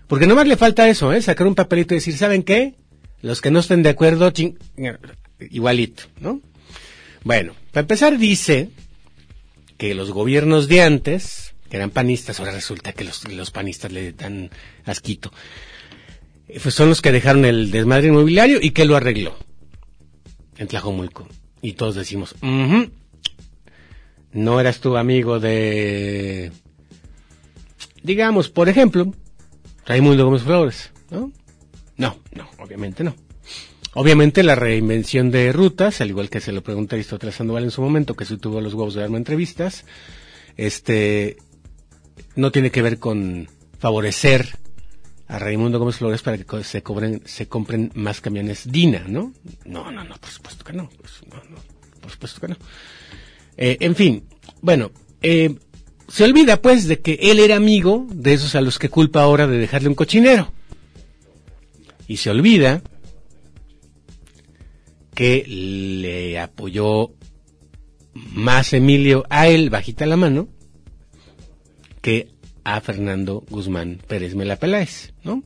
Porque 0.07 0.27
nomás 0.27 0.47
le 0.47 0.57
falta 0.57 0.89
eso, 0.89 1.13
¿eh? 1.13 1.23
Sacar 1.23 1.47
un 1.47 1.55
papelito 1.55 1.95
y 1.95 1.99
decir, 1.99 2.17
¿saben 2.17 2.43
qué? 2.43 2.75
Los 3.23 3.41
que 3.41 3.51
no 3.51 3.61
estén 3.61 3.83
de 3.83 3.89
acuerdo, 3.89 4.31
ching, 4.31 4.59
igualito, 5.51 6.05
¿no? 6.21 6.41
Bueno, 7.25 7.55
para 7.71 7.83
empezar 7.83 8.19
dice 8.19 8.71
que 9.79 9.95
los 9.95 10.11
gobiernos 10.11 10.69
de 10.69 10.83
antes, 10.83 11.55
que 11.71 11.77
eran 11.77 11.91
panistas, 11.91 12.41
ahora 12.41 12.53
resulta 12.53 12.93
que 12.93 13.05
los, 13.05 13.51
panistas 13.51 13.93
le 13.93 14.13
dan 14.13 14.51
asquito 14.85 15.33
pues 16.61 16.75
son 16.75 16.89
los 16.89 17.01
que 17.01 17.13
dejaron 17.13 17.45
el 17.45 17.71
desmadre 17.71 18.09
inmobiliario 18.09 18.59
y 18.61 18.71
que 18.71 18.85
lo 18.85 18.97
arregló 18.97 19.37
en 20.59 20.69
Tlajomulco. 20.69 21.29
Y 21.63 21.75
todos 21.75 21.95
decimos, 21.95 22.35
no 24.33 24.61
eras 24.61 24.81
tu 24.81 24.97
amigo 24.97 25.39
de, 25.39 26.51
digamos, 28.03 28.49
por 28.49 28.69
ejemplo, 28.69 29.15
Raimundo 29.87 30.25
Gómez 30.25 30.43
Flores, 30.43 30.91
¿no? 31.11 31.33
No, 31.97 32.19
no, 32.35 32.49
obviamente 32.59 33.05
no. 33.05 33.15
Obviamente 33.95 34.43
la 34.43 34.55
reinvención 34.55 35.31
de 35.31 35.53
rutas, 35.53 36.01
al 36.01 36.09
igual 36.09 36.31
que 36.31 36.41
se 36.41 36.53
lo 36.53 36.63
pregunté 36.63 36.95
a 36.95 36.97
Aristóteles 36.97 37.35
Sandoval 37.35 37.65
en 37.65 37.71
su 37.71 37.83
momento, 37.83 38.15
que 38.15 38.25
se 38.25 38.39
tuvo 38.39 38.61
los 38.61 38.73
huevos 38.73 38.95
de 38.95 39.03
darme 39.03 39.19
entrevistas, 39.19 39.85
este, 40.57 41.37
no 42.35 42.51
tiene 42.51 42.71
que 42.71 42.81
ver 42.81 42.99
con 42.99 43.49
favorecer 43.79 44.59
a 45.29 45.39
Raimundo 45.39 45.79
Gómez 45.79 45.97
Flores 45.97 46.23
para 46.23 46.39
que 46.39 46.65
se 46.65 46.83
cobren, 46.83 47.23
se 47.27 47.49
compren 47.49 47.91
más 47.95 48.21
camiones 48.21 48.71
Dina, 48.71 49.05
¿no? 49.07 49.33
No, 49.65 49.91
no, 49.91 50.05
no, 50.05 50.17
por 50.17 50.31
supuesto 50.31 50.65
que 50.65 50.73
no. 50.73 50.89
Pues, 51.01 51.21
no 51.31 51.57
por 52.01 52.11
supuesto 52.11 52.41
que 52.41 52.49
no. 52.49 52.57
Eh, 53.57 53.77
en 53.81 53.95
fin, 53.95 54.25
bueno, 54.61 54.91
eh, 55.21 55.55
se 56.09 56.25
olvida 56.25 56.61
pues 56.61 56.87
de 56.89 57.01
que 57.01 57.19
él 57.23 57.39
era 57.41 57.57
amigo 57.57 58.07
de 58.11 58.35
esos 58.35 58.55
a 58.55 58.61
los 58.61 58.79
que 58.79 58.89
culpa 58.89 59.23
ahora 59.23 59.47
de 59.47 59.59
dejarle 59.59 59.89
un 59.89 59.95
cochinero. 59.95 60.53
Y 62.09 62.19
se 62.19 62.31
olvida 62.31 62.83
que 65.15 65.45
le 65.47 66.39
apoyó 66.39 67.13
más 68.15 68.73
Emilio 68.73 69.25
a 69.31 69.49
él, 69.49 69.71
bajita 69.71 70.07
la 70.07 70.17
mano, 70.17 70.49
que 72.01 72.29
a 72.65 72.81
Fernando 72.81 73.45
Guzmán 73.49 74.01
Pérez 74.07 74.35
Melapeláez, 74.35 75.15
¿no? 75.25 75.43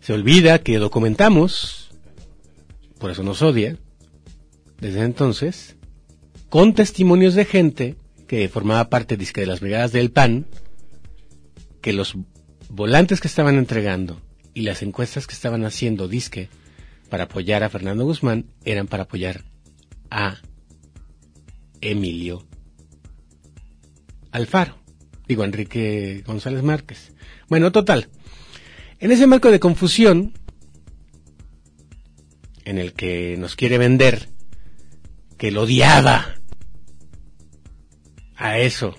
Se 0.00 0.12
olvida 0.12 0.60
que 0.60 0.78
documentamos, 0.78 1.90
por 2.98 3.10
eso 3.10 3.22
nos 3.22 3.42
odia, 3.42 3.76
desde 4.80 5.02
entonces, 5.02 5.76
con 6.48 6.74
testimonios 6.74 7.34
de 7.34 7.44
gente 7.44 7.96
que 8.28 8.48
formaba 8.48 8.88
parte 8.88 9.16
disque 9.16 9.40
de 9.40 9.46
las 9.46 9.60
brigadas 9.60 9.92
del 9.92 10.10
PAN, 10.10 10.46
que 11.80 11.92
los 11.92 12.14
volantes 12.68 13.20
que 13.20 13.28
estaban 13.28 13.56
entregando 13.56 14.20
y 14.54 14.62
las 14.62 14.82
encuestas 14.82 15.26
que 15.26 15.34
estaban 15.34 15.64
haciendo 15.64 16.08
disque 16.08 16.48
para 17.08 17.24
apoyar 17.24 17.62
a 17.62 17.68
Fernando 17.68 18.04
Guzmán 18.04 18.46
eran 18.64 18.86
para 18.86 19.04
apoyar 19.04 19.44
a 20.10 20.38
Emilio 21.80 22.46
Alfaro. 24.30 24.76
Digo, 25.26 25.44
Enrique 25.44 26.22
González 26.26 26.62
Márquez. 26.62 27.14
Bueno, 27.48 27.72
total. 27.72 28.08
En 28.98 29.12
ese 29.12 29.26
marco 29.26 29.50
de 29.50 29.60
confusión, 29.60 30.32
en 32.64 32.78
el 32.78 32.92
que 32.92 33.36
nos 33.38 33.56
quiere 33.56 33.78
vender 33.78 34.28
que 35.36 35.50
lo 35.50 35.62
odiaba 35.62 36.36
a 38.36 38.58
eso. 38.58 38.94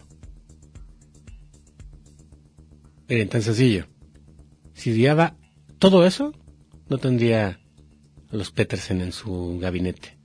Miren, 3.07 3.29
tan 3.29 3.41
sencillo. 3.41 3.87
Si 4.73 4.91
odiaba 4.91 5.37
todo 5.79 6.05
eso, 6.05 6.33
no 6.89 6.97
tendría 6.97 7.59
los 8.31 8.51
Petersen 8.51 9.01
en 9.01 9.11
su 9.11 9.57
gabinete. 9.59 10.17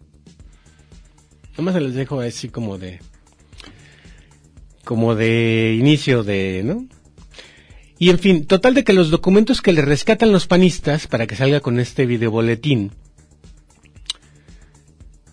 Nomás 1.56 1.74
se 1.74 1.80
les 1.80 1.94
dejo 1.94 2.20
así 2.20 2.48
como 2.48 2.78
de 2.78 3.00
como 4.84 5.14
de 5.14 5.76
inicio 5.78 6.24
de, 6.24 6.62
¿no? 6.64 6.86
Y 7.98 8.10
en 8.10 8.18
fin, 8.18 8.46
total 8.46 8.74
de 8.74 8.82
que 8.82 8.92
los 8.92 9.10
documentos 9.10 9.62
que 9.62 9.72
le 9.72 9.82
rescatan 9.82 10.32
los 10.32 10.48
panistas 10.48 11.06
para 11.06 11.26
que 11.26 11.36
salga 11.36 11.60
con 11.60 11.78
este 11.78 12.04
videoboletín, 12.04 12.90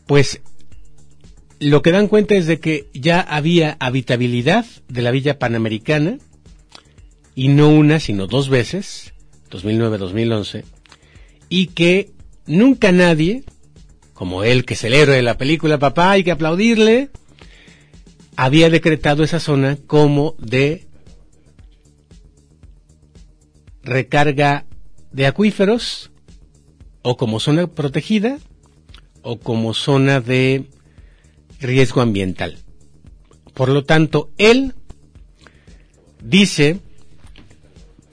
pues 0.06 0.42
lo 1.60 1.82
que 1.82 1.92
dan 1.92 2.08
cuenta 2.08 2.36
es 2.36 2.46
de 2.46 2.60
que 2.60 2.88
ya 2.94 3.22
había 3.22 3.76
habitabilidad 3.80 4.66
de 4.88 5.02
la 5.02 5.12
villa 5.12 5.40
panamericana, 5.40 6.20
y 7.36 7.48
no 7.48 7.70
una, 7.70 8.00
sino 8.00 8.28
dos 8.28 8.50
veces, 8.50 9.14
2009-2011, 9.50 10.64
y 11.50 11.68
que 11.68 12.12
nunca 12.50 12.92
nadie, 12.92 13.44
como 14.14 14.44
él 14.44 14.66
que 14.66 14.74
es 14.74 14.84
el 14.84 14.94
héroe 14.94 15.16
de 15.16 15.22
la 15.22 15.38
película, 15.38 15.80
papá, 15.80 16.12
hay 16.12 16.24
que 16.24 16.32
aplaudirle, 16.32 17.10
había 18.36 18.70
decretado 18.70 19.24
esa 19.24 19.40
zona 19.40 19.78
como 19.88 20.36
de 20.40 20.88
recarga 23.84 24.66
de 25.12 25.26
acuíferos 25.26 26.12
o 27.02 27.16
como 27.18 27.40
zona 27.40 27.68
protegida 27.68 28.40
o 29.22 29.40
como 29.40 29.74
zona 29.74 30.20
de 30.20 30.66
riesgo 31.60 32.02
ambiental. 32.02 32.58
Por 33.54 33.70
lo 33.70 33.84
tanto, 33.84 34.32
él 34.38 34.74
dice, 36.24 36.80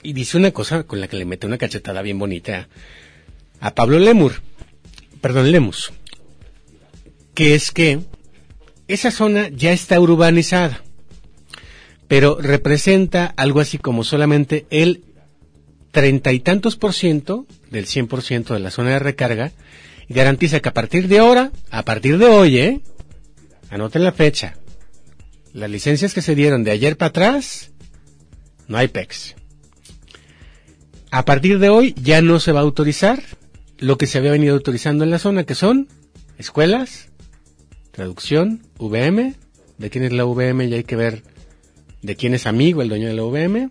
y 0.03 0.13
dice 0.13 0.37
una 0.37 0.51
cosa 0.51 0.85
con 0.85 1.01
la 1.01 1.09
que 1.09 1.17
le 1.17 1.25
mete 1.25 1.47
una 1.47 1.59
cachetada 1.59 2.03
bien 2.03 2.19
bonita 2.19 2.69
a 3.61 3.75
Pablo 3.75 3.99
Lemur, 3.99 4.43
perdón, 5.21 5.51
Lemus, 5.51 5.93
que 7.35 7.55
es 7.55 7.71
que 7.71 8.01
esa 8.89 9.11
zona 9.11 9.49
ya 9.49 9.73
está 9.73 9.99
urbanizada, 10.01 10.83
pero 12.09 12.39
representa 12.41 13.35
algo 13.37 13.61
así 13.61 13.79
como 13.79 14.05
solamente 14.05 14.67
el 14.71 15.03
treinta 15.91 16.33
y 16.33 16.41
tantos 16.41 16.77
por 16.77 16.93
ciento 16.93 17.47
del 17.71 17.87
cien 17.87 18.07
por 18.07 18.23
ciento 18.23 18.55
de 18.55 18.61
la 18.61 18.71
zona 18.71 18.91
de 18.91 18.99
recarga 18.99 19.53
y 20.09 20.15
garantiza 20.15 20.61
que 20.61 20.69
a 20.69 20.75
partir 20.75 21.09
de 21.09 21.19
ahora, 21.19 21.51
a 21.71 21.85
partir 21.85 22.19
de 22.19 22.27
hoy, 22.27 22.59
¿eh? 22.59 22.81
anoten 23.71 24.05
la 24.05 24.13
fecha, 24.13 24.57
las 25.53 25.71
licencias 25.71 26.15
que 26.15 26.23
se 26.23 26.35
dieron 26.35 26.65
de 26.65 26.71
ayer 26.71 26.97
para 26.97 27.09
atrás, 27.09 27.71
no 28.69 28.77
hay 28.77 28.89
PEX. 28.89 29.35
a 31.11 31.25
partir 31.25 31.59
de 31.59 31.71
hoy 31.71 31.95
ya 32.01 32.21
no 32.21 32.41
se 32.41 32.53
va 32.53 32.61
a 32.61 32.63
autorizar 32.63 33.23
lo 33.79 33.99
que 33.99 34.07
se 34.07 34.19
había 34.19 34.31
venido 34.31 34.55
autorizando 34.55 35.05
en 35.05 35.11
la 35.11 35.19
zona, 35.19 35.45
que 35.45 35.55
son 35.55 35.89
escuelas, 36.39 37.09
traducción, 37.91 38.63
VM, 38.79 39.35
de 39.79 39.91
quién 39.91 40.05
es 40.05 40.13
la 40.13 40.25
VM 40.25 40.69
ya 40.69 40.77
hay 40.77 40.85
que 40.85 40.97
ver 40.97 41.23
de 42.03 42.17
quién 42.17 42.35
es 42.35 42.47
amigo 42.47 42.83
el 42.83 42.89
dueño 42.89 43.09
de 43.09 43.15
la 43.15 43.23
VM, 43.23 43.71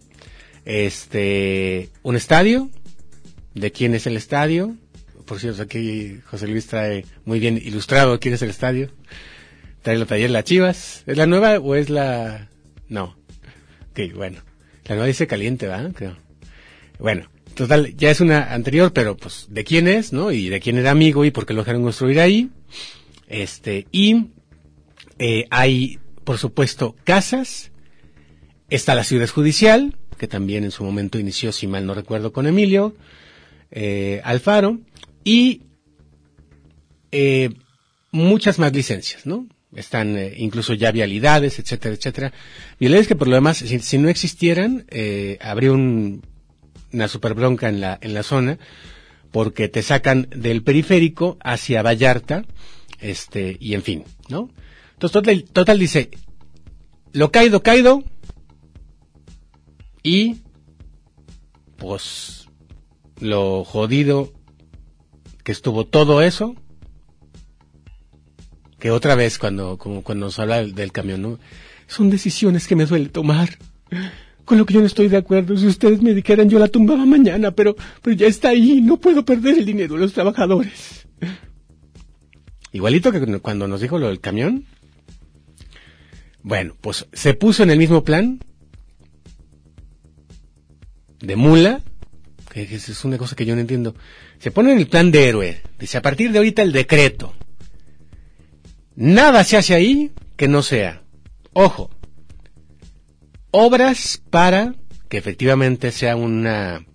este, 0.66 1.90
un 2.04 2.16
estadio, 2.16 2.70
de 3.54 3.72
quién 3.72 3.96
es 3.96 4.08
el 4.08 4.18
estadio, 4.18 4.76
por 5.26 5.40
cierto 5.40 5.62
aquí 5.62 6.20
José 6.26 6.48
Luis 6.48 6.68
trae 6.68 7.06
muy 7.24 7.40
bien 7.40 7.58
ilustrado 7.58 8.20
quién 8.20 8.34
es 8.34 8.42
el 8.42 8.50
estadio, 8.50 8.92
trae 9.82 9.98
la 9.98 10.06
taller 10.06 10.32
La 10.32 10.44
Chivas, 10.44 11.04
¿es 11.06 11.18
la 11.18 11.28
nueva 11.28 11.60
o 11.60 11.76
es 11.76 11.90
la, 11.90 12.50
no, 12.90 13.18
ok, 13.92 14.14
bueno, 14.16 14.42
la 14.86 14.96
nueva 14.96 15.08
dice 15.08 15.28
caliente, 15.28 15.68
¿verdad? 15.68 15.92
Creo. 15.96 16.18
Bueno, 17.00 17.30
total, 17.56 17.96
ya 17.96 18.12
es 18.12 18.22
una 18.22 18.54
anterior, 18.54 18.94
pero 18.94 19.18
pues 19.18 19.48
de 19.50 19.64
quién 19.64 19.88
es, 19.88 20.14
¿no? 20.14 20.32
Y 20.32 20.50
de 20.50 20.60
quién 20.60 20.78
era 20.78 20.92
amigo 20.92 21.26
y 21.26 21.32
por 21.32 21.46
qué 21.46 21.54
lo 21.54 21.62
dejaron 21.62 21.84
construir 21.84 22.20
ahí. 22.20 22.50
Este, 23.28 23.88
y 23.92 24.28
eh, 25.18 25.46
hay, 25.50 26.00
por 26.24 26.38
supuesto, 26.38 26.96
casas. 27.04 27.72
Está 28.70 28.96
la 28.96 29.04
ciudad 29.04 29.30
judicial, 29.30 29.96
que 30.18 30.28
también 30.28 30.64
en 30.64 30.72
su 30.72 30.84
momento 30.84 31.20
inició, 31.20 31.52
si 31.52 31.68
mal 31.68 31.86
no 31.86 31.94
recuerdo, 31.94 32.32
con 32.32 32.48
Emilio 32.48 32.96
eh, 33.72 34.22
Alfaro. 34.24 34.80
Y 35.24 35.64
eh, 37.12 37.50
muchas 38.12 38.60
más 38.60 38.74
licencias, 38.74 39.26
¿no? 39.26 39.48
Están 39.76 40.18
eh, 40.18 40.34
incluso 40.38 40.74
ya 40.74 40.92
vialidades, 40.92 41.60
etcétera, 41.60 41.96
etcétera. 41.96 42.34
Vialidades 42.80 43.08
que 43.08 43.16
por 43.16 43.28
lo 43.28 43.36
demás, 43.36 43.58
si, 43.58 43.80
si 43.80 43.98
no 43.98 44.10
existieran, 44.10 44.86
eh, 44.90 45.38
habría 45.42 45.72
un 45.72 46.22
una 46.96 47.08
super 47.08 47.34
bronca 47.34 47.70
en 47.70 47.82
la, 47.82 48.00
en 48.02 48.14
la 48.14 48.24
zona, 48.24 48.58
porque 49.32 49.68
te 49.68 49.84
sacan 49.84 50.28
del 50.32 50.64
periférico 50.64 51.38
hacia 51.44 51.84
Vallarta, 51.84 52.46
este, 53.00 53.58
y 53.60 53.74
en 53.74 53.84
fin, 53.84 54.04
¿no? 54.30 54.50
Entonces, 54.94 55.14
total, 55.14 55.44
total 55.44 55.78
dice, 55.78 56.10
lo 57.12 57.32
caído, 57.32 57.62
caído, 57.62 58.04
y, 60.04 60.38
pues, 61.78 62.48
lo 63.20 63.64
jodido 63.64 64.32
que 65.44 65.52
estuvo 65.52 65.86
todo 65.86 66.22
eso, 66.22 66.56
que 68.80 68.92
otra 68.92 69.16
vez 69.16 69.38
cuando, 69.38 69.78
como 69.78 70.02
cuando 70.02 70.28
nos 70.28 70.40
habla 70.40 70.58
del, 70.58 70.76
del 70.76 70.92
camión, 70.92 71.22
¿no? 71.22 71.40
Son 71.88 72.10
decisiones 72.10 72.68
que 72.68 72.76
me 72.76 72.86
duele 72.86 73.10
tomar 73.10 73.58
con 74.46 74.58
lo 74.58 74.66
que 74.66 74.76
yo 74.76 74.80
no 74.80 74.86
estoy 74.86 75.08
de 75.08 75.18
acuerdo. 75.18 75.58
Si 75.58 75.68
ustedes 75.68 76.02
me 76.02 76.14
dijeran, 76.14 76.50
yo 76.50 76.60
la 76.60 76.68
tumbaba 76.68 77.06
mañana, 77.06 77.52
pero, 77.52 77.76
pero 78.02 78.16
ya 78.16 78.28
está 78.28 78.50
ahí, 78.50 78.82
no 78.82 78.98
puedo 78.98 79.26
perder 79.26 79.58
el 79.58 79.66
dinero 79.66 79.96
de 79.96 80.02
los 80.02 80.14
trabajadores. 80.14 81.08
Igualito 82.72 83.12
que 83.12 83.40
cuando 83.40 83.68
nos 83.68 83.82
dijo 83.82 83.98
lo 83.98 84.08
del 84.08 84.20
camión. 84.20 84.66
Bueno, 86.42 86.76
pues 86.80 87.08
se 87.12 87.34
puso 87.34 87.64
en 87.64 87.72
el 87.72 87.80
mismo 87.80 88.04
plan 88.04 88.40
de 91.20 91.36
mula, 91.36 91.82
que 92.52 92.64
es 92.64 93.06
una 93.06 93.18
cosa 93.18 93.36
que 93.36 93.46
yo 93.46 93.56
no 93.56 93.62
entiendo. 93.62 93.96
Se 94.40 94.52
pone 94.52 94.72
en 94.72 94.78
el 94.78 94.88
plan 94.88 95.12
de 95.12 95.28
héroe. 95.28 95.62
Dice, 95.80 95.98
a 95.98 96.02
partir 96.02 96.32
de 96.32 96.38
ahorita 96.38 96.62
el 96.62 96.72
decreto. 96.72 97.34
Nada 98.96 99.44
se 99.44 99.58
hace 99.58 99.74
ahí 99.74 100.12
que 100.36 100.48
no 100.48 100.62
sea. 100.62 101.02
Ojo, 101.54 101.90
obras 103.58 104.22
para 104.30 104.76
que 105.08 105.18
efectivamente 105.18 105.94
sea 105.94 106.18
una 106.18 106.86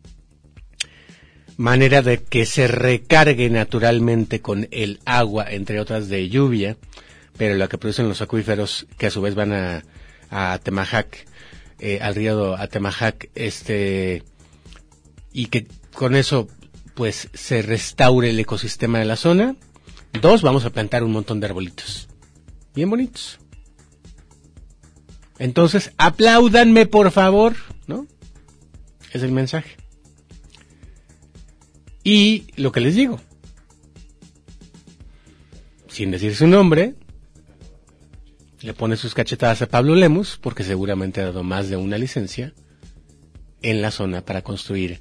manera 1.56 2.02
de 2.02 2.22
que 2.22 2.44
se 2.44 2.68
recargue 2.68 3.48
naturalmente 3.48 4.42
con 4.42 4.68
el 4.70 5.00
agua, 5.06 5.46
entre 5.48 5.80
otras 5.80 6.10
de 6.10 6.28
lluvia, 6.28 6.76
pero 7.38 7.54
la 7.54 7.66
que 7.66 7.78
producen 7.78 8.08
los 8.08 8.20
acuíferos 8.20 8.86
que 8.98 9.06
a 9.06 9.10
su 9.10 9.22
vez 9.22 9.34
van 9.34 9.52
a, 9.54 9.84
a 10.28 10.58
Temajac, 10.62 11.26
eh, 11.78 11.98
al 12.02 12.14
río 12.14 12.54
Atemajac, 12.56 13.30
este, 13.34 14.22
y 15.32 15.46
que 15.46 15.66
con 15.94 16.14
eso 16.14 16.46
pues 16.94 17.30
se 17.32 17.62
restaure 17.62 18.28
el 18.28 18.38
ecosistema 18.38 18.98
de 18.98 19.06
la 19.06 19.16
zona. 19.16 19.56
Dos, 20.20 20.42
vamos 20.42 20.66
a 20.66 20.70
plantar 20.70 21.04
un 21.04 21.12
montón 21.12 21.40
de 21.40 21.46
arbolitos. 21.46 22.08
Bien 22.74 22.90
bonitos. 22.90 23.40
Entonces, 25.40 25.92
apláudanme 25.96 26.84
por 26.84 27.10
favor, 27.10 27.56
¿no? 27.86 28.06
Es 29.10 29.22
el 29.22 29.32
mensaje. 29.32 29.74
Y 32.04 32.44
lo 32.56 32.72
que 32.72 32.80
les 32.80 32.94
digo, 32.94 33.18
sin 35.88 36.10
decir 36.10 36.36
su 36.36 36.46
nombre, 36.46 36.94
le 38.60 38.74
pone 38.74 38.96
sus 38.96 39.14
cachetadas 39.14 39.62
a 39.62 39.66
Pablo 39.66 39.94
Lemus, 39.94 40.36
porque 40.36 40.62
seguramente 40.62 41.22
ha 41.22 41.24
dado 41.24 41.42
más 41.42 41.70
de 41.70 41.78
una 41.78 41.96
licencia 41.96 42.52
en 43.62 43.80
la 43.80 43.90
zona 43.90 44.22
para 44.22 44.42
construir 44.42 45.00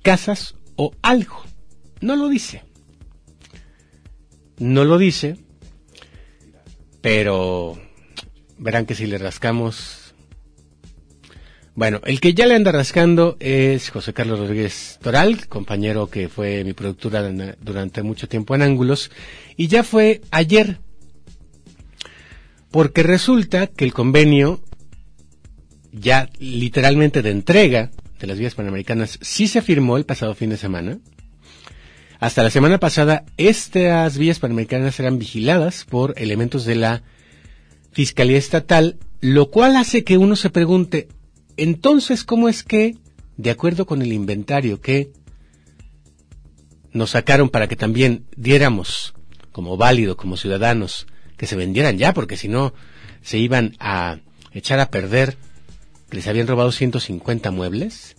casas 0.00 0.54
o 0.76 0.94
algo. 1.02 1.42
No 2.00 2.16
lo 2.16 2.30
dice. 2.30 2.64
No 4.56 4.86
lo 4.86 4.96
dice, 4.96 5.36
pero 7.02 7.78
verán 8.60 8.86
que 8.86 8.94
si 8.94 9.06
le 9.06 9.18
rascamos... 9.18 10.14
Bueno, 11.74 12.00
el 12.04 12.20
que 12.20 12.34
ya 12.34 12.46
le 12.46 12.56
anda 12.56 12.72
rascando 12.72 13.36
es 13.40 13.90
José 13.90 14.12
Carlos 14.12 14.38
Rodríguez 14.38 14.98
Toral, 15.00 15.46
compañero 15.46 16.10
que 16.10 16.28
fue 16.28 16.62
mi 16.62 16.74
productora 16.74 17.22
durante 17.60 18.02
mucho 18.02 18.28
tiempo 18.28 18.54
en 18.54 18.62
Ángulos, 18.62 19.10
y 19.56 19.68
ya 19.68 19.82
fue 19.82 20.20
ayer, 20.30 20.78
porque 22.70 23.02
resulta 23.02 23.68
que 23.68 23.84
el 23.84 23.94
convenio 23.94 24.60
ya 25.92 26.28
literalmente 26.38 27.22
de 27.22 27.30
entrega 27.30 27.90
de 28.18 28.26
las 28.26 28.38
vías 28.38 28.54
panamericanas 28.54 29.18
sí 29.22 29.48
se 29.48 29.62
firmó 29.62 29.96
el 29.96 30.04
pasado 30.04 30.34
fin 30.34 30.50
de 30.50 30.58
semana. 30.58 30.98
Hasta 32.18 32.42
la 32.42 32.50
semana 32.50 32.78
pasada, 32.78 33.24
estas 33.38 34.18
vías 34.18 34.38
panamericanas 34.38 35.00
eran 35.00 35.18
vigiladas 35.18 35.86
por 35.88 36.14
elementos 36.18 36.66
de 36.66 36.74
la 36.74 37.02
Fiscalía 37.92 38.38
Estatal, 38.38 38.98
lo 39.20 39.50
cual 39.50 39.76
hace 39.76 40.04
que 40.04 40.18
uno 40.18 40.36
se 40.36 40.50
pregunte, 40.50 41.08
entonces, 41.56 42.24
¿cómo 42.24 42.48
es 42.48 42.62
que, 42.62 42.96
de 43.36 43.50
acuerdo 43.50 43.86
con 43.86 44.02
el 44.02 44.12
inventario 44.12 44.80
que 44.80 45.12
nos 46.92 47.10
sacaron 47.10 47.50
para 47.50 47.68
que 47.68 47.76
también 47.76 48.26
diéramos 48.36 49.14
como 49.52 49.76
válido, 49.76 50.16
como 50.16 50.36
ciudadanos, 50.36 51.06
que 51.36 51.46
se 51.46 51.56
vendieran 51.56 51.98
ya, 51.98 52.14
porque 52.14 52.36
si 52.36 52.48
no, 52.48 52.72
se 53.22 53.38
iban 53.38 53.76
a 53.78 54.18
echar 54.52 54.80
a 54.80 54.90
perder, 54.90 55.36
que 56.08 56.16
les 56.16 56.26
habían 56.26 56.46
robado 56.46 56.72
150 56.72 57.50
muebles? 57.50 58.16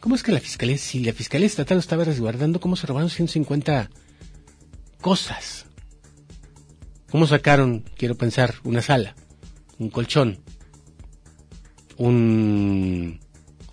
¿Cómo 0.00 0.14
es 0.14 0.22
que 0.22 0.32
la 0.32 0.40
Fiscalía, 0.40 0.78
si 0.78 1.04
la 1.04 1.12
Fiscalía 1.12 1.46
Estatal 1.46 1.76
lo 1.76 1.80
estaba 1.80 2.04
resguardando, 2.04 2.60
cómo 2.60 2.76
se 2.76 2.86
robaron 2.86 3.10
150 3.10 3.90
cosas? 5.00 5.66
¿Cómo 7.12 7.26
sacaron, 7.26 7.84
quiero 7.98 8.14
pensar, 8.14 8.54
una 8.64 8.80
sala, 8.80 9.14
un 9.78 9.90
colchón, 9.90 10.38
un, 11.98 13.20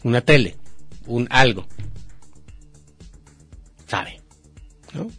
una 0.04 0.20
tele, 0.20 0.58
un 1.06 1.26
algo? 1.32 1.66
Sabe, 3.88 4.20
¿no? 4.94 5.10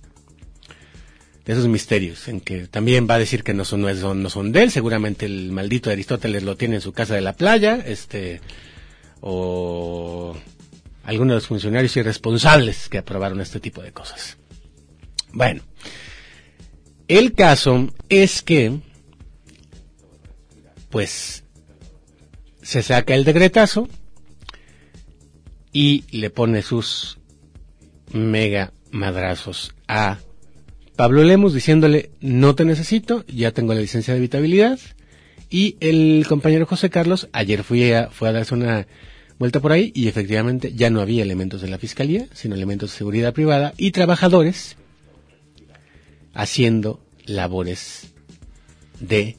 De 1.46 1.52
esos 1.54 1.66
misterios, 1.66 2.28
en 2.28 2.42
que 2.42 2.66
también 2.66 3.06
va 3.08 3.14
a 3.14 3.18
decir 3.18 3.42
que 3.42 3.54
no 3.54 3.64
son, 3.64 3.80
no 3.80 3.94
son, 3.94 4.22
no 4.22 4.28
son 4.28 4.52
de 4.52 4.64
él, 4.64 4.70
seguramente 4.70 5.24
el 5.24 5.50
maldito 5.50 5.88
Aristóteles 5.88 6.42
lo 6.42 6.58
tiene 6.58 6.74
en 6.74 6.82
su 6.82 6.92
casa 6.92 7.14
de 7.14 7.22
la 7.22 7.32
playa, 7.32 7.76
este, 7.86 8.42
o 9.22 10.36
algunos 11.04 11.30
de 11.30 11.36
los 11.36 11.46
funcionarios 11.46 11.96
irresponsables 11.96 12.90
que 12.90 12.98
aprobaron 12.98 13.40
este 13.40 13.60
tipo 13.60 13.80
de 13.80 13.92
cosas. 13.92 14.36
Bueno, 15.32 15.62
el 17.10 17.32
caso 17.32 17.88
es 18.08 18.40
que, 18.40 18.78
pues, 20.90 21.42
se 22.62 22.84
saca 22.84 23.16
el 23.16 23.24
decretazo 23.24 23.88
y 25.72 26.04
le 26.12 26.30
pone 26.30 26.62
sus 26.62 27.18
mega 28.12 28.72
madrazos 28.92 29.74
a 29.88 30.18
Pablo 30.94 31.24
Lemus 31.24 31.52
diciéndole, 31.52 32.10
no 32.20 32.54
te 32.54 32.64
necesito, 32.64 33.24
ya 33.26 33.50
tengo 33.50 33.74
la 33.74 33.80
licencia 33.80 34.14
de 34.14 34.18
habitabilidad. 34.18 34.78
Y 35.48 35.78
el 35.80 36.24
compañero 36.28 36.64
José 36.66 36.90
Carlos 36.90 37.28
ayer 37.32 37.64
fui 37.64 37.92
a, 37.92 38.08
fue 38.10 38.28
a 38.28 38.32
darse 38.32 38.54
una 38.54 38.86
vuelta 39.36 39.58
por 39.58 39.72
ahí 39.72 39.90
y 39.96 40.06
efectivamente 40.06 40.74
ya 40.74 40.90
no 40.90 41.00
había 41.00 41.24
elementos 41.24 41.60
de 41.60 41.70
la 41.70 41.78
fiscalía, 41.78 42.28
sino 42.34 42.54
elementos 42.54 42.92
de 42.92 42.98
seguridad 42.98 43.32
privada 43.32 43.74
y 43.76 43.90
trabajadores 43.90 44.76
haciendo 46.34 47.04
labores 47.24 48.12
de 49.00 49.38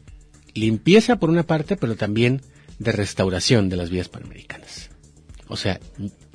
limpieza 0.54 1.18
por 1.18 1.30
una 1.30 1.44
parte, 1.44 1.78
pero 1.78 1.96
también 1.96 2.42
de 2.80 2.92
restauración 2.92 3.70
de 3.70 3.78
las 3.78 3.90
vías 3.90 4.10
panamericanas. 4.10 4.90
O 5.48 5.58
sea, 5.58 5.80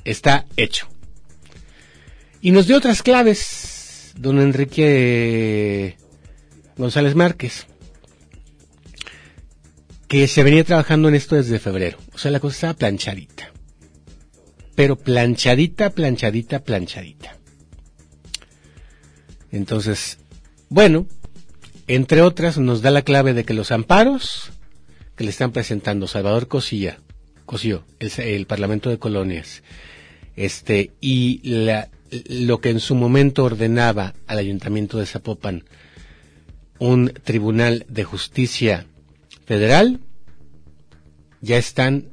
está 0.04 0.46
hecho. 0.56 0.88
Y 2.40 2.50
nos 2.50 2.66
dio 2.66 2.76
otras 2.76 3.02
claves, 3.02 4.12
don 4.16 4.40
Enrique 4.40 5.96
González 6.76 7.14
Márquez, 7.14 7.66
que 10.08 10.28
se 10.28 10.44
venía 10.44 10.64
trabajando 10.64 11.08
en 11.08 11.16
esto 11.16 11.34
desde 11.34 11.58
febrero. 11.58 11.98
O 12.14 12.18
sea, 12.18 12.30
la 12.30 12.40
cosa 12.40 12.54
estaba 12.54 12.74
planchadita. 12.74 13.50
Pero 14.74 14.96
planchadita, 14.96 15.90
planchadita, 15.90 16.60
planchadita. 16.60 17.36
Entonces, 19.50 20.18
bueno, 20.68 21.06
entre 21.86 22.22
otras 22.22 22.58
nos 22.58 22.82
da 22.82 22.90
la 22.90 23.02
clave 23.02 23.34
de 23.34 23.44
que 23.44 23.54
los 23.54 23.70
amparos 23.70 24.50
que 25.14 25.24
le 25.24 25.30
están 25.30 25.52
presentando 25.52 26.06
Salvador 26.06 26.48
Cosilla, 26.48 26.98
Cosío, 27.44 27.84
el, 28.00 28.12
el 28.18 28.46
Parlamento 28.46 28.90
de 28.90 28.98
Colonias, 28.98 29.62
este, 30.36 30.92
y 31.00 31.40
la, 31.48 31.88
lo 32.28 32.60
que 32.60 32.70
en 32.70 32.80
su 32.80 32.94
momento 32.94 33.44
ordenaba 33.44 34.14
al 34.26 34.38
Ayuntamiento 34.38 34.98
de 34.98 35.06
Zapopan 35.06 35.64
un 36.78 37.12
Tribunal 37.24 37.86
de 37.88 38.04
Justicia 38.04 38.86
Federal, 39.46 40.00
ya 41.40 41.56
están, 41.56 42.08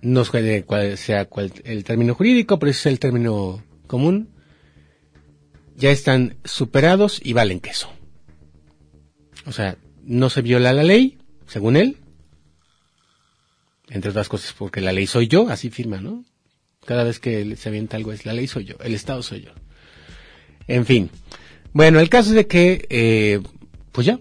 no 0.00 0.24
sé 0.24 0.64
cuál 0.64 0.96
sea 0.96 1.26
cuál, 1.26 1.52
el 1.64 1.84
término 1.84 2.14
jurídico, 2.14 2.58
pero 2.58 2.70
ese 2.70 2.80
es 2.80 2.86
el 2.86 2.98
término 2.98 3.62
común, 3.86 4.30
ya 5.78 5.90
están 5.90 6.36
superados 6.44 7.20
y 7.22 7.32
valen 7.32 7.60
queso. 7.60 7.88
O 9.46 9.52
sea, 9.52 9.78
no 10.02 10.28
se 10.28 10.42
viola 10.42 10.72
la 10.72 10.82
ley, 10.82 11.18
según 11.46 11.76
él, 11.76 11.96
entre 13.88 14.10
otras 14.10 14.28
cosas 14.28 14.52
porque 14.58 14.80
la 14.80 14.92
ley 14.92 15.06
soy 15.06 15.28
yo, 15.28 15.48
así 15.48 15.70
firma, 15.70 16.00
¿no? 16.00 16.24
Cada 16.84 17.04
vez 17.04 17.20
que 17.20 17.56
se 17.56 17.68
avienta 17.68 17.96
algo 17.96 18.12
es 18.12 18.26
la 18.26 18.32
ley 18.32 18.48
soy 18.48 18.64
yo, 18.64 18.76
el 18.82 18.94
Estado 18.94 19.22
soy 19.22 19.42
yo. 19.42 19.52
En 20.66 20.84
fin. 20.84 21.10
Bueno, 21.72 22.00
el 22.00 22.08
caso 22.08 22.30
es 22.30 22.34
de 22.34 22.46
que, 22.46 22.86
eh, 22.90 23.40
pues 23.92 24.06
ya. 24.06 24.18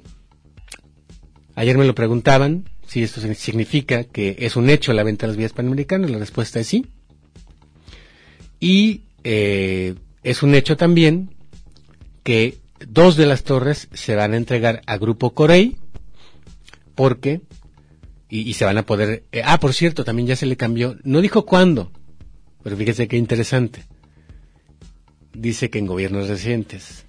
Ayer 1.56 1.78
me 1.78 1.86
lo 1.86 1.96
preguntaban 1.96 2.70
si 2.86 3.02
esto 3.02 3.20
significa 3.34 4.04
que 4.04 4.36
es 4.39 4.56
un 4.56 4.70
hecho 4.70 4.93
la 4.93 5.04
venta 5.04 5.26
de 5.26 5.30
las 5.30 5.38
vías 5.38 5.54
panamericanas. 5.54 6.12
La 6.12 6.20
respuesta 6.20 6.60
es 6.60 6.67
sí. 6.67 6.86
Y 8.60 9.02
eh, 9.24 9.96
es 10.24 10.43
un 10.43 10.54
hecho 10.54 10.78
también 10.78 11.37
que 12.28 12.58
dos 12.86 13.16
de 13.16 13.26
las 13.26 13.46
torres 13.46 13.88
se 13.94 14.13
van 14.13 14.34
a 14.34 14.36
entregar 14.36 14.82
a 14.86 14.98
Grupo 14.98 15.34
Corey 15.34 15.78
porque 16.94 17.40
y, 18.28 18.54
se 18.56 18.66
van 18.66 18.78
a 18.78 18.86
poder 18.86 19.24
eh, 19.32 19.44
ah 19.46 19.58
por 19.62 19.74
cierto 19.74 20.04
también 20.04 20.28
ya 20.28 20.36
se 20.36 20.46
le 20.46 20.58
cambió 20.58 20.98
no 21.06 21.22
dijo 21.22 21.46
cuándo 21.46 21.90
pero 22.63 22.76
fíjese 22.76 23.08
qué 23.08 23.16
interesante. 23.16 23.86
Dice 25.32 25.70
que 25.70 25.80
en 25.80 25.86
gobiernos 25.86 26.28
recientes. 26.28 27.06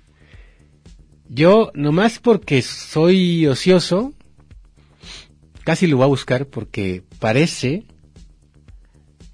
Yo 1.28 1.72
nomás 1.74 2.20
porque 2.20 2.62
soy 2.62 3.44
ocioso 3.48 4.12
casi 5.64 5.88
lo 5.88 5.96
voy 5.96 6.04
a 6.04 6.14
buscar 6.14 6.46
porque 6.46 7.02
parece 7.18 7.86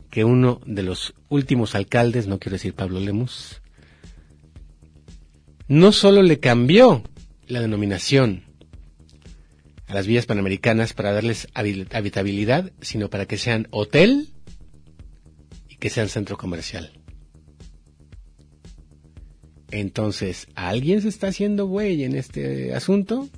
que 0.09 0.25
uno 0.25 0.63
de 0.65 0.83
los 0.83 1.13
últimos 1.29 1.75
alcaldes 1.75 2.27
no 2.27 2.39
quiero 2.39 2.55
decir 2.55 2.73
Pablo 2.73 3.01
Lemus 3.01 3.61
no 5.69 5.93
solo 5.93 6.23
le 6.23 6.41
cambió 6.41 7.03
la 7.47 7.61
denominación 7.61 8.45
a 9.87 9.95
las 9.95 10.07
vías 10.07 10.27
panamericanas 10.27 10.93
para 10.93 11.13
darles 11.13 11.49
habitabilidad, 11.55 12.73
sino 12.81 13.11
para 13.11 13.27
que 13.27 13.39
sean 13.39 13.69
hotel 13.71 14.29
y 15.69 15.77
que 15.77 15.91
sean 15.91 16.09
centro 16.09 16.37
comercial. 16.37 16.93
Entonces, 19.71 20.47
¿alguien 20.55 21.03
se 21.03 21.09
está 21.09 21.29
haciendo 21.29 21.67
güey 21.67 22.05
en 22.05 22.15
este 22.15 22.75
asunto? 22.75 23.29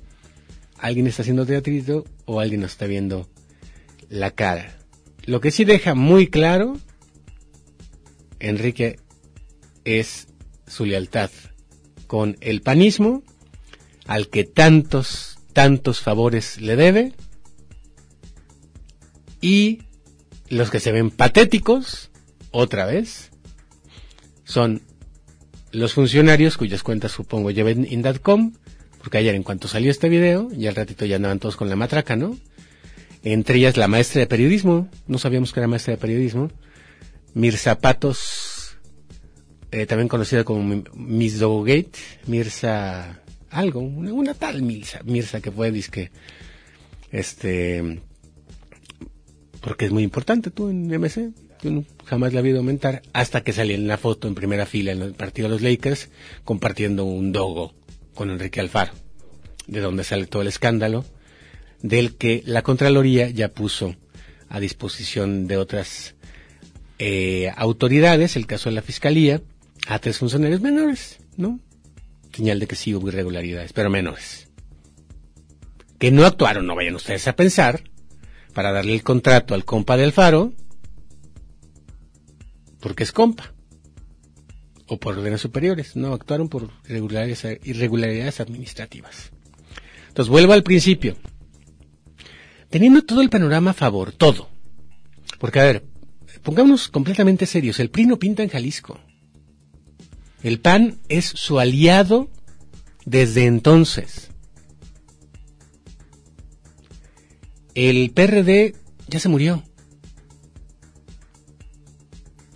¿Alguien 0.77 1.07
está 1.07 1.23
haciendo 1.23 1.45
teatrito 1.45 2.05
o 2.25 2.39
alguien 2.39 2.61
nos 2.61 2.71
está 2.71 2.85
viendo 2.85 3.27
la 4.09 4.31
cara? 4.31 4.77
Lo 5.25 5.41
que 5.41 5.51
sí 5.51 5.65
deja 5.65 5.95
muy 5.95 6.27
claro, 6.27 6.77
Enrique, 8.39 8.99
es 9.83 10.27
su 10.67 10.85
lealtad 10.85 11.31
con 12.07 12.37
el 12.41 12.61
panismo, 12.61 13.23
al 14.05 14.29
que 14.29 14.45
tantos, 14.45 15.37
tantos 15.53 16.01
favores 16.01 16.59
le 16.61 16.75
debe, 16.75 17.13
y 19.41 19.83
los 20.49 20.71
que 20.71 20.79
se 20.79 20.91
ven 20.91 21.11
patéticos, 21.11 22.09
otra 22.51 22.85
vez, 22.85 23.31
son 24.45 24.81
los 25.71 25.93
funcionarios 25.93 26.57
cuyas 26.57 26.81
cuentas 26.81 27.11
supongo 27.11 27.51
lleven 27.51 27.85
Indatcom, 27.89 28.53
porque 28.99 29.17
ayer 29.17 29.35
en 29.35 29.43
cuanto 29.43 29.67
salió 29.67 29.91
este 29.91 30.09
video, 30.09 30.47
y 30.55 30.67
al 30.67 30.75
ratito 30.75 31.05
ya 31.05 31.17
andaban 31.17 31.39
todos 31.39 31.57
con 31.57 31.69
la 31.69 31.75
matraca, 31.75 32.15
¿no? 32.15 32.37
Entre 33.23 33.57
ellas 33.57 33.77
la 33.77 33.87
maestra 33.87 34.21
de 34.21 34.27
periodismo, 34.27 34.89
no 35.07 35.17
sabíamos 35.17 35.51
que 35.51 35.59
era 35.59 35.67
maestra 35.67 35.91
de 35.91 35.97
periodismo, 35.97 36.49
Mir 37.33 37.57
Zapatos 37.57 38.46
eh, 39.71 39.85
también 39.85 40.07
conocida 40.07 40.43
como 40.43 40.83
Miss 40.93 41.39
Dogate, 41.39 41.91
Mirza 42.25 43.21
algo, 43.49 43.79
una, 43.79 44.33
tal 44.33 44.61
Mirza, 44.61 45.01
Mirza 45.03 45.41
que 45.41 45.51
fue 45.51 45.71
disque, 45.71 46.11
este, 47.11 48.01
porque 49.61 49.85
es 49.85 49.91
muy 49.91 50.03
importante 50.03 50.51
tú 50.51 50.69
en 50.69 50.87
MC, 50.87 51.31
tú 51.61 51.85
jamás 52.05 52.33
la 52.33 52.41
vi 52.41 52.55
aumentar, 52.55 53.01
hasta 53.13 53.43
que 53.43 53.53
salí 53.53 53.73
en 53.73 53.87
la 53.87 53.97
foto 53.97 54.27
en 54.27 54.35
primera 54.35 54.65
fila 54.65 54.91
en 54.91 55.01
el 55.01 55.13
partido 55.13 55.47
de 55.47 55.55
los 55.55 55.61
Lakers, 55.61 56.09
compartiendo 56.43 57.05
un 57.05 57.31
dogo 57.31 57.73
con 58.13 58.29
Enrique 58.29 58.59
Alfaro, 58.59 58.93
de 59.67 59.79
donde 59.79 60.03
sale 60.03 60.27
todo 60.27 60.41
el 60.41 60.47
escándalo, 60.47 61.05
del 61.81 62.15
que 62.15 62.41
la 62.45 62.63
Contraloría 62.63 63.29
ya 63.29 63.49
puso 63.49 63.95
a 64.49 64.59
disposición 64.59 65.47
de 65.47 65.57
otras 65.57 66.15
eh, 66.99 67.51
autoridades, 67.55 68.35
el 68.35 68.47
caso 68.47 68.69
de 68.69 68.75
la 68.75 68.81
Fiscalía, 68.81 69.41
a 69.87 69.99
tres 69.99 70.17
funcionarios 70.17 70.61
menores, 70.61 71.19
¿no? 71.37 71.59
Señal 72.33 72.59
de 72.59 72.67
que 72.67 72.75
sí 72.75 72.93
hubo 72.93 73.07
irregularidades, 73.07 73.73
pero 73.73 73.89
menores. 73.89 74.49
Que 75.97 76.11
no 76.11 76.25
actuaron, 76.25 76.67
no 76.67 76.75
vayan 76.75 76.95
ustedes 76.95 77.27
a 77.27 77.35
pensar, 77.35 77.83
para 78.53 78.71
darle 78.71 78.93
el 78.93 79.03
contrato 79.03 79.55
al 79.55 79.65
compa 79.65 79.97
del 79.97 80.11
Faro, 80.11 80.53
porque 82.79 83.03
es 83.03 83.11
compa. 83.11 83.53
O 84.87 84.99
por 84.99 85.17
órdenes 85.17 85.41
superiores, 85.41 85.95
no, 85.95 86.13
actuaron 86.13 86.47
por 86.47 86.69
irregularidades, 86.87 88.39
administrativas. 88.39 89.31
Entonces 90.07 90.29
vuelvo 90.29 90.53
al 90.53 90.63
principio. 90.63 91.17
Teniendo 92.69 93.03
todo 93.03 93.21
el 93.21 93.29
panorama 93.29 93.71
a 93.71 93.73
favor, 93.73 94.11
todo. 94.11 94.49
Porque 95.39 95.59
a 95.59 95.63
ver, 95.63 95.85
pongámonos 96.43 96.87
completamente 96.87 97.45
serios, 97.45 97.79
el 97.79 97.89
PRI 97.89 98.05
no 98.05 98.19
pinta 98.19 98.43
en 98.43 98.49
Jalisco. 98.49 98.99
El 100.43 100.59
PAN 100.59 100.99
es 101.09 101.25
su 101.25 101.59
aliado 101.59 102.29
desde 103.05 103.45
entonces. 103.45 104.29
El 107.73 108.11
PRD 108.11 108.75
ya 109.07 109.19
se 109.19 109.29
murió. 109.29 109.63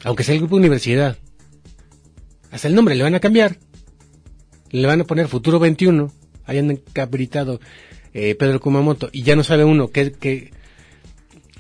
Aunque 0.04 0.24
sea 0.24 0.34
el 0.34 0.42
grupo 0.42 0.56
universidad. 0.56 1.18
Hasta 2.52 2.68
el 2.68 2.76
nombre 2.76 2.96
le 2.96 3.04
van 3.04 3.16
a 3.16 3.20
cambiar. 3.20 3.58
Le 4.72 4.88
van 4.88 5.02
a 5.02 5.04
poner 5.06 5.28
Futuro 5.28 5.60
21. 5.60 6.12
Ahí 6.46 6.58
han 6.58 6.72
encabritado 6.72 7.60
eh, 8.14 8.36
Pedro 8.36 8.60
Kumamoto. 8.60 9.10
Y 9.12 9.24
ya 9.24 9.36
no 9.36 9.44
sabe 9.44 9.64
uno 9.64 9.92
que, 9.92 10.12
que 10.12 10.52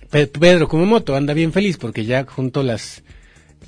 Pedro 0.09 0.67
Kumamoto 0.67 1.15
anda 1.15 1.33
bien 1.33 1.53
feliz 1.53 1.77
porque 1.77 2.05
ya 2.05 2.25
juntó 2.25 2.63
las 2.63 3.03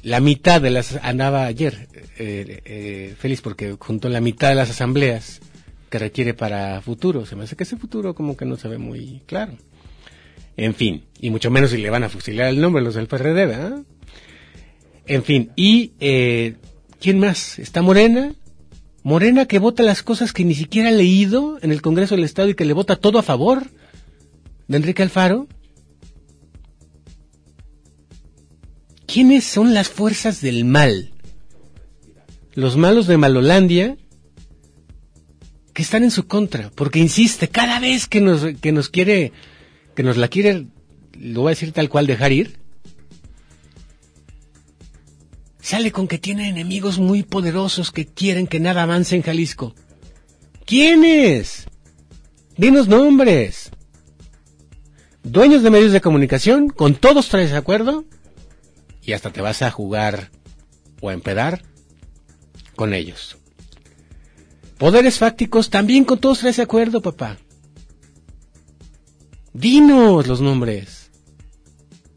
la 0.04 0.20
mitad 0.20 0.62
de 0.62 0.70
las 0.70 1.00
andaba 1.02 1.46
ayer 1.46 1.88
eh, 2.18 2.62
eh, 2.66 3.16
feliz 3.18 3.42
porque 3.42 3.76
junto 3.80 4.10
la 4.10 4.22
mitad 4.22 4.50
de 4.50 4.56
las 4.56 4.70
asambleas 4.70 5.40
que 5.90 5.98
requiere 5.98 6.34
para 6.34 6.82
futuro. 6.82 7.26
Se 7.26 7.36
me 7.36 7.44
hace 7.44 7.56
que 7.56 7.64
ese 7.64 7.78
futuro 7.78 8.14
como 8.14 8.36
que 8.36 8.46
no 8.46 8.58
se 8.58 8.68
ve 8.68 8.78
muy 8.78 9.22
claro. 9.26 9.54
En 10.58 10.76
fin 10.76 11.06
y 11.20 11.30
mucho 11.30 11.50
menos 11.50 11.72
si 11.72 11.78
le 11.78 11.90
van 11.90 12.04
a 12.04 12.10
fusilar 12.10 12.50
el 12.50 12.62
nombre 12.62 12.84
los 12.84 12.96
del 12.96 13.08
PRD 13.08 13.46
¿verdad? 13.46 13.80
en 15.08 15.24
fin 15.24 15.52
y 15.56 15.94
eh, 16.00 16.56
quién 17.00 17.20
más 17.20 17.58
está 17.58 17.82
Morena. 17.82 18.36
Morena 19.04 19.48
que 19.48 19.60
vota 19.60 19.84
las 19.84 20.04
cosas 20.04 20.32
que 20.32 20.46
ni 20.46 20.56
siquiera 20.56 20.90
ha 20.90 20.92
leído 20.92 21.60
en 21.62 21.72
el 21.72 21.82
Congreso 21.82 22.16
del 22.16 22.24
Estado 22.24 22.50
y 22.50 22.56
que 22.56 22.66
le 22.66 22.74
vota 22.74 22.98
todo 22.98 23.20
a 23.20 23.24
favor 23.24 23.64
de 24.68 24.78
Enrique 24.78 25.04
Alfaro 25.04 25.48
¿Quiénes 29.14 29.44
son 29.44 29.76
las 29.76 29.90
fuerzas 29.90 30.42
del 30.42 30.66
mal? 30.66 31.12
Los 32.56 32.78
malos 32.78 33.06
de 33.06 33.18
Malolandia 33.18 33.96
que 35.72 35.84
están 35.84 36.04
en 36.04 36.10
su 36.10 36.26
contra, 36.26 36.72
porque 36.74 36.98
insiste, 36.98 37.48
cada 37.48 37.80
vez 37.80 38.08
que 38.08 38.22
nos, 38.22 38.44
que 38.60 38.72
nos 38.72 38.90
quiere, 38.90 39.32
que 39.96 40.02
nos 40.02 40.18
la 40.18 40.30
quiere, 40.30 40.66
lo 41.20 41.42
voy 41.42 41.50
a 41.50 41.56
decir 41.56 41.74
tal 41.74 41.90
cual, 41.90 42.08
dejar 42.08 42.32
ir, 42.32 42.58
sale 45.62 45.92
con 45.92 46.08
que 46.08 46.18
tiene 46.18 46.50
enemigos 46.50 46.98
muy 46.98 47.22
poderosos 47.22 47.92
que 47.92 48.08
quieren 48.08 48.48
que 48.48 48.60
nada 48.60 48.82
avance 48.82 49.16
en 49.16 49.22
Jalisco. 49.22 49.76
¿Quiénes? 50.66 51.68
Dinos 52.58 52.88
nombres. 52.88 53.70
Dueños 55.22 55.62
de 55.62 55.70
medios 55.70 55.92
de 55.92 56.02
comunicación, 56.02 56.70
con 56.70 56.96
todos 56.96 57.30
traes 57.30 57.52
de 57.52 57.58
acuerdo 57.58 58.06
y 59.06 59.14
hasta 59.14 59.32
te 59.32 59.42
vas 59.42 59.62
a 59.62 59.72
jugar 59.72 60.32
o 61.02 61.10
a 61.10 61.14
empedar 61.14 61.62
con 62.76 62.94
ellos. 62.94 63.38
Poderes 64.78 65.18
fácticos, 65.18 65.70
también 65.70 66.04
con 66.06 66.20
todos 66.20 66.40
traes 66.40 66.58
de 66.58 66.64
acuerdo, 66.64 67.02
papá. 67.02 67.38
Dinos 69.54 70.28
los 70.28 70.42
nombres. 70.42 71.12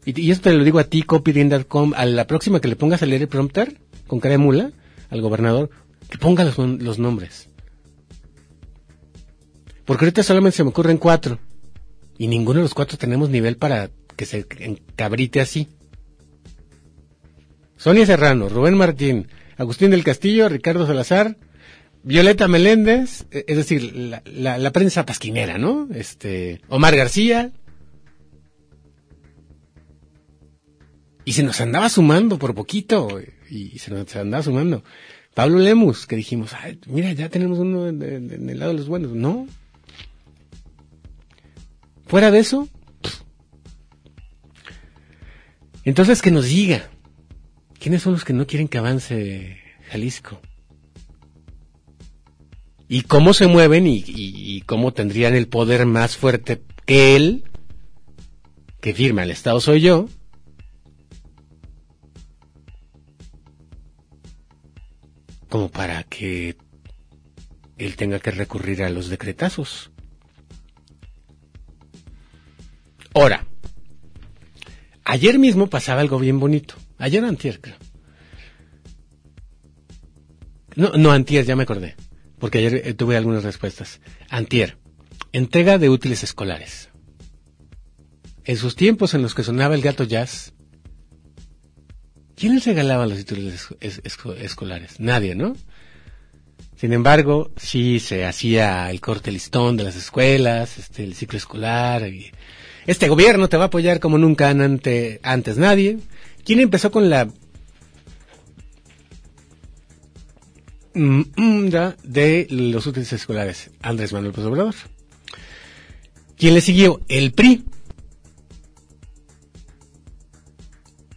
Y, 0.05 0.31
esto 0.31 0.49
te 0.49 0.55
lo 0.55 0.63
digo 0.63 0.79
a 0.79 0.85
ti, 0.85 1.03
copyrin.com, 1.03 1.93
a 1.95 2.05
la 2.05 2.25
próxima 2.27 2.59
que 2.59 2.67
le 2.67 2.75
pongas 2.75 3.03
a 3.03 3.05
leer 3.05 3.23
el 3.23 3.27
prompter, 3.27 3.79
con 4.07 4.19
cara 4.19 4.33
de 4.33 4.37
mula, 4.37 4.71
al 5.09 5.21
gobernador, 5.21 5.69
que 6.09 6.17
ponga 6.17 6.45
los, 6.45 6.57
los 6.57 6.97
nombres. 6.97 7.49
Porque 9.85 10.05
ahorita 10.05 10.23
solamente 10.23 10.57
se 10.57 10.63
me 10.63 10.69
ocurren 10.69 10.97
cuatro. 10.97 11.39
Y 12.17 12.27
ninguno 12.27 12.59
de 12.59 12.63
los 12.63 12.73
cuatro 12.73 12.97
tenemos 12.97 13.29
nivel 13.29 13.57
para 13.57 13.89
que 14.15 14.25
se 14.25 14.47
encabrite 14.59 15.39
así. 15.39 15.69
Sonia 17.87 18.05
Serrano, 18.05 18.49
Rubén 18.49 18.75
Martín, 18.75 19.29
Agustín 19.55 19.91
del 19.91 20.03
Castillo, 20.03 20.49
Ricardo 20.49 20.85
Salazar, 20.85 21.37
Violeta 22.03 22.49
Meléndez, 22.49 23.25
e, 23.31 23.45
es 23.47 23.55
decir, 23.55 24.21
la, 24.25 24.71
prensa 24.73 25.05
pasquinera, 25.05 25.57
¿no? 25.57 25.87
Este, 25.95 26.59
Omar 26.67 26.97
García. 26.97 27.53
Y 31.23 31.31
se 31.31 31.43
nos 31.43 31.61
andaba 31.61 31.87
sumando 31.87 32.37
por 32.37 32.53
poquito, 32.53 33.21
y 33.49 33.79
se 33.79 33.91
nos 33.91 34.13
andaba 34.17 34.43
sumando. 34.43 34.83
Pablo 35.33 35.57
Lemus, 35.57 36.07
que 36.07 36.17
dijimos, 36.17 36.51
mira, 36.87 37.13
ya 37.13 37.29
tenemos 37.29 37.57
uno 37.57 37.87
en, 37.87 38.03
en 38.03 38.49
el 38.49 38.59
lado 38.59 38.73
de 38.73 38.79
los 38.79 38.89
buenos. 38.89 39.13
No. 39.13 39.47
Fuera 42.05 42.31
de 42.31 42.39
eso, 42.39 42.67
entonces 45.85 46.21
que 46.21 46.31
nos 46.31 46.43
diga, 46.47 46.89
¿quiénes 47.87 48.01
son 48.01 48.11
los 48.11 48.25
que 48.25 48.33
no 48.33 48.45
quieren 48.45 48.67
que 48.67 48.79
avance 48.79 49.61
Jalisco? 49.89 50.41
y 52.89 53.03
cómo 53.03 53.33
se 53.33 53.47
mueven 53.47 53.85
y, 53.87 54.61
cómo 54.65 54.91
tendrían 54.91 55.35
el 55.35 55.47
poder 55.47 55.85
más 55.85 56.17
fuerte 56.17 56.61
que 56.85 57.15
él, 57.15 57.45
que 58.81 58.93
firma 58.93 59.23
el 59.23 59.31
Estado 59.31 59.61
soy 59.61 59.79
yo, 59.79 60.09
como 65.47 65.69
para 65.69 66.03
que 66.03 66.57
él 67.77 67.95
tenga 67.95 68.19
que 68.19 68.31
recurrir 68.31 68.83
a 68.83 68.89
los 68.89 69.07
decretazos. 69.07 69.91
Ahora, 73.13 73.47
ayer 75.05 75.39
mismo 75.39 75.67
pasaba 75.67 76.01
algo 76.01 76.19
bien 76.19 76.41
bonito, 76.41 76.75
ayer 76.97 77.23
antier, 77.23 77.61
creo. 77.61 77.77
No, 80.75 80.91
no, 80.91 81.11
antier, 81.11 81.45
ya 81.45 81.55
me 81.55 81.63
acordé 81.63 81.95
porque 82.39 82.59
ayer 82.59 82.81
eh, 82.85 82.93
tuve 82.93 83.17
algunas 83.17 83.43
respuestas. 83.43 83.99
Antier, 84.29 84.77
entrega 85.33 85.77
de 85.77 85.89
útiles 85.89 86.23
escolares. 86.23 86.89
En 88.45 88.57
sus 88.57 88.75
tiempos 88.75 89.13
en 89.13 89.21
los 89.21 89.35
que 89.35 89.43
sonaba 89.43 89.75
el 89.75 89.81
gato 89.81 90.03
jazz, 90.03 90.53
¿quién 92.35 92.55
les 92.55 92.65
regalaba 92.65 93.05
los 93.05 93.19
útiles 93.19 93.67
es, 93.81 94.01
es, 94.03 94.17
escolares? 94.39 94.99
Nadie, 94.99 95.35
¿no? 95.35 95.55
Sin 96.75 96.93
embargo, 96.93 97.51
sí 97.57 97.99
se 97.99 98.25
hacía 98.25 98.89
el 98.91 99.01
corte 99.01 99.31
listón 99.31 99.77
de 99.77 99.83
las 99.83 99.95
escuelas, 99.95 100.77
este, 100.77 101.03
el 101.03 101.15
ciclo 101.15 101.37
escolar. 101.37 102.03
Este 102.85 103.09
gobierno 103.09 103.49
te 103.49 103.57
va 103.57 103.63
a 103.63 103.67
apoyar 103.67 103.99
como 103.99 104.19
nunca 104.19 104.49
ante, 104.51 105.19
antes 105.23 105.57
nadie. 105.57 105.97
¿Quién 106.47 106.61
empezó 106.61 106.91
con 106.91 107.09
la 107.09 107.27
de 112.03 112.47
los 112.49 112.87
útiles 112.87 113.11
escolares, 113.11 113.69
Andrés 113.81 114.13
Manuel 114.13 114.31
López 114.31 114.45
Obrador. 114.45 114.75
¿Quién 116.37 116.53
le 116.53 116.61
siguió? 116.61 117.01
El 117.09 117.33
PRI. 117.33 117.65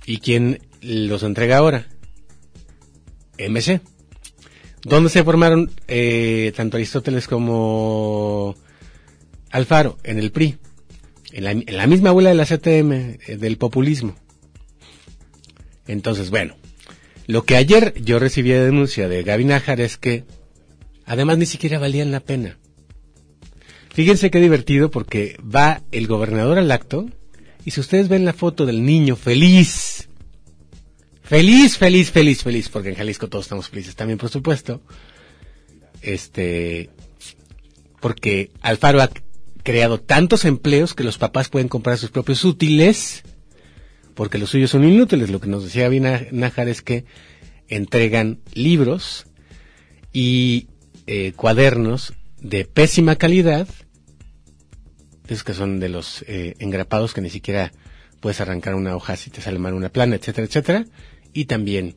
¿Y 0.05 0.19
quién 0.19 0.67
los 0.81 1.23
entrega 1.23 1.59
ahora? 1.59 1.87
MC. 3.39 3.81
¿Dónde 4.83 5.11
se 5.11 5.23
formaron 5.23 5.71
tanto 6.57 6.77
Aristóteles 6.77 7.29
como 7.29 8.57
Alfaro? 9.53 9.97
En 10.03 10.19
el 10.19 10.33
PRI. 10.33 10.59
En 11.31 11.65
la, 11.77 11.87
misma 11.87 12.09
abuela 12.09 12.31
de 12.31 12.35
la 12.35 12.47
CTM, 12.47 13.39
del 13.39 13.59
populismo. 13.59 14.17
Entonces, 15.91 16.31
bueno, 16.31 16.55
lo 17.27 17.43
que 17.43 17.57
ayer 17.57 17.95
yo 18.01 18.21
recibí 18.21 18.51
de 18.51 18.65
denuncia 18.65 19.09
de 19.09 19.25
Gaby 19.25 19.45
Nájar 19.45 19.81
es 19.81 19.97
que 19.97 20.23
además 21.05 21.37
ni 21.37 21.47
siquiera 21.47 21.81
valían 21.81 22.13
la 22.13 22.21
pena. 22.21 22.59
Fíjense 23.93 24.31
qué 24.31 24.41
divertido 24.41 24.93
porque 24.93 25.37
va 25.43 25.83
el 25.91 26.07
gobernador 26.07 26.59
al 26.59 26.71
acto 26.71 27.11
y 27.65 27.73
si 27.73 27.81
ustedes 27.81 28.09
ven 28.09 28.25
la 28.25 28.33
foto 28.33 28.67
del 28.67 28.85
niño 28.85 29.17
feliz, 29.17 30.09
feliz, 31.25 31.77
feliz, 31.77 32.13
feliz, 32.13 32.45
feliz, 32.45 32.69
porque 32.69 32.91
en 32.91 32.95
Jalisco 32.95 33.29
todos 33.29 33.47
estamos 33.47 33.69
felices 33.69 33.97
también, 33.97 34.19
por 34.21 34.31
supuesto, 34.31 34.83
este, 36.03 36.89
porque 37.99 38.53
Alfaro 38.61 39.03
ha 39.03 39.11
creado 39.65 39.99
tantos 39.99 40.45
empleos 40.45 40.95
que 40.95 41.03
los 41.03 41.19
papás 41.19 41.49
pueden 41.49 41.69
comprar 41.69 41.99
sus 41.99 42.11
propios 42.11 42.45
útiles 42.45 43.25
porque 44.15 44.39
los 44.39 44.51
suyos 44.51 44.71
son 44.71 44.85
inútiles. 44.85 45.31
Lo 45.31 45.41
que 45.41 45.49
nos 45.49 45.65
decía 45.65 45.89
Nájar 46.33 46.69
es 46.69 46.83
que 46.83 47.05
entregan 47.69 48.41
libros 48.55 49.27
y 50.13 50.69
eh, 51.07 51.33
cuadernos 51.35 52.15
de 52.41 52.65
pésima 52.65 53.17
calidad, 53.17 53.69
esos 55.29 55.45
que 55.45 55.55
son 55.55 55.79
de 55.79 55.89
los 55.89 56.25
eh, 56.27 56.55
engrapados 56.59 57.15
que 57.15 57.21
ni 57.21 57.31
siquiera 57.31 57.73
puedes 58.21 58.41
arrancar 58.41 58.75
una 58.75 58.97
hoja 58.97 59.17
si 59.17 59.31
te 59.31 59.41
sale 59.41 59.59
mal 59.59 59.75
una 59.75 59.89
plana, 59.89 60.17
etcétera, 60.17 60.47
etcétera, 60.47 60.87
y 61.33 61.45
también 61.45 61.95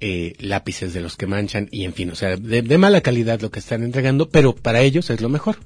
eh, 0.00 0.34
lápices 0.38 0.94
de 0.94 1.00
los 1.00 1.16
que 1.16 1.26
manchan 1.26 1.68
y 1.70 1.84
en 1.84 1.94
fin, 1.94 2.10
o 2.10 2.14
sea, 2.14 2.36
de, 2.36 2.62
de 2.62 2.78
mala 2.78 3.00
calidad 3.00 3.40
lo 3.40 3.50
que 3.50 3.58
están 3.58 3.82
entregando, 3.82 4.28
pero 4.28 4.54
para 4.54 4.80
ellos 4.80 5.10
es 5.10 5.20
lo 5.20 5.28
mejor. 5.28 5.58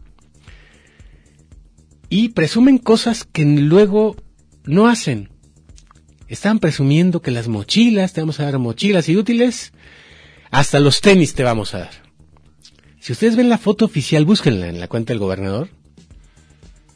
Y 2.09 2.31
presumen 2.31 2.79
cosas 2.79 3.25
que 3.25 3.45
luego 3.45 4.17
no 4.65 4.89
hacen. 4.89 5.31
Están 6.29 6.59
presumiendo 6.59 7.23
que 7.23 7.31
las 7.31 7.49
mochilas, 7.49 8.13
te 8.13 8.21
vamos 8.21 8.41
a 8.41 8.45
dar 8.45 8.59
mochilas 8.59 9.09
y 9.09 9.17
útiles, 9.17 9.73
hasta 10.51 10.81
los 10.81 11.01
tenis 11.01 11.35
te 11.35 11.45
vamos 11.45 11.75
a 11.75 11.79
dar. 11.79 12.07
Si 13.01 13.13
ustedes 13.13 13.37
ven 13.37 13.49
la 13.49 13.59
foto 13.59 13.85
oficial, 13.85 14.25
búsquenla 14.25 14.67
en 14.67 14.81
la 14.81 14.89
cuenta 14.89 15.13
del 15.13 15.21
gobernador. 15.21 15.69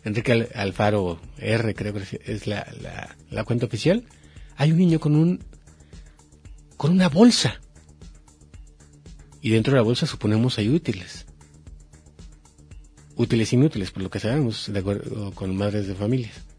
Enrique 0.03 0.49
Alfaro 0.55 1.21
R, 1.39 1.75
creo 1.75 1.93
que 1.95 2.21
es 2.25 2.47
la, 2.49 3.45
cuenta 3.45 3.67
oficial. 3.67 4.05
Hay 4.57 4.73
un 4.73 4.79
niño 4.79 4.99
con 4.99 5.15
un, 5.15 5.45
con 6.77 6.91
una 6.91 7.09
bolsa. 7.09 7.61
Y 9.41 9.51
dentro 9.51 9.73
de 9.73 9.77
la 9.77 9.85
bolsa 9.85 10.07
suponemos 10.07 10.59
hay 10.59 10.69
útiles. 10.69 11.27
Útiles 13.15 13.53
e 13.53 13.57
inútiles, 13.57 13.93
por 13.93 14.03
lo 14.03 14.11
que 14.11 14.19
sabemos, 14.19 14.73
de 14.73 14.79
acuerdo 14.81 15.31
con 15.33 15.55
madres 15.57 15.87
de 15.87 15.95
familias. 15.95 16.50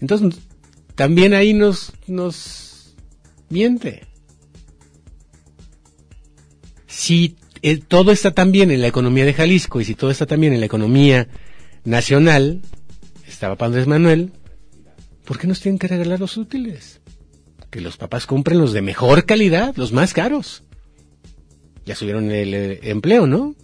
Entonces, 0.00 0.40
también 0.94 1.34
ahí 1.34 1.54
nos, 1.54 1.92
nos 2.06 2.94
miente. 3.48 4.06
Si 6.86 7.36
eh, 7.62 7.78
todo 7.78 8.12
está 8.12 8.32
también 8.32 8.70
en 8.70 8.80
la 8.80 8.88
economía 8.88 9.24
de 9.24 9.34
Jalisco 9.34 9.80
y 9.80 9.84
si 9.84 9.94
todo 9.94 10.10
está 10.10 10.26
también 10.26 10.52
en 10.52 10.60
la 10.60 10.66
economía 10.66 11.28
nacional, 11.84 12.62
estaba 13.26 13.56
Andrés 13.64 13.86
Manuel, 13.86 14.32
¿por 15.24 15.38
qué 15.38 15.46
nos 15.46 15.60
tienen 15.60 15.78
que 15.78 15.88
regalar 15.88 16.20
los 16.20 16.36
útiles? 16.36 17.00
Que 17.70 17.80
los 17.80 17.96
papás 17.96 18.26
compren 18.26 18.58
los 18.58 18.72
de 18.72 18.82
mejor 18.82 19.24
calidad, 19.26 19.76
los 19.76 19.92
más 19.92 20.14
caros. 20.14 20.64
Ya 21.84 21.94
subieron 21.94 22.30
el, 22.30 22.54
el 22.54 22.78
empleo, 22.82 23.26
¿no? 23.26 23.54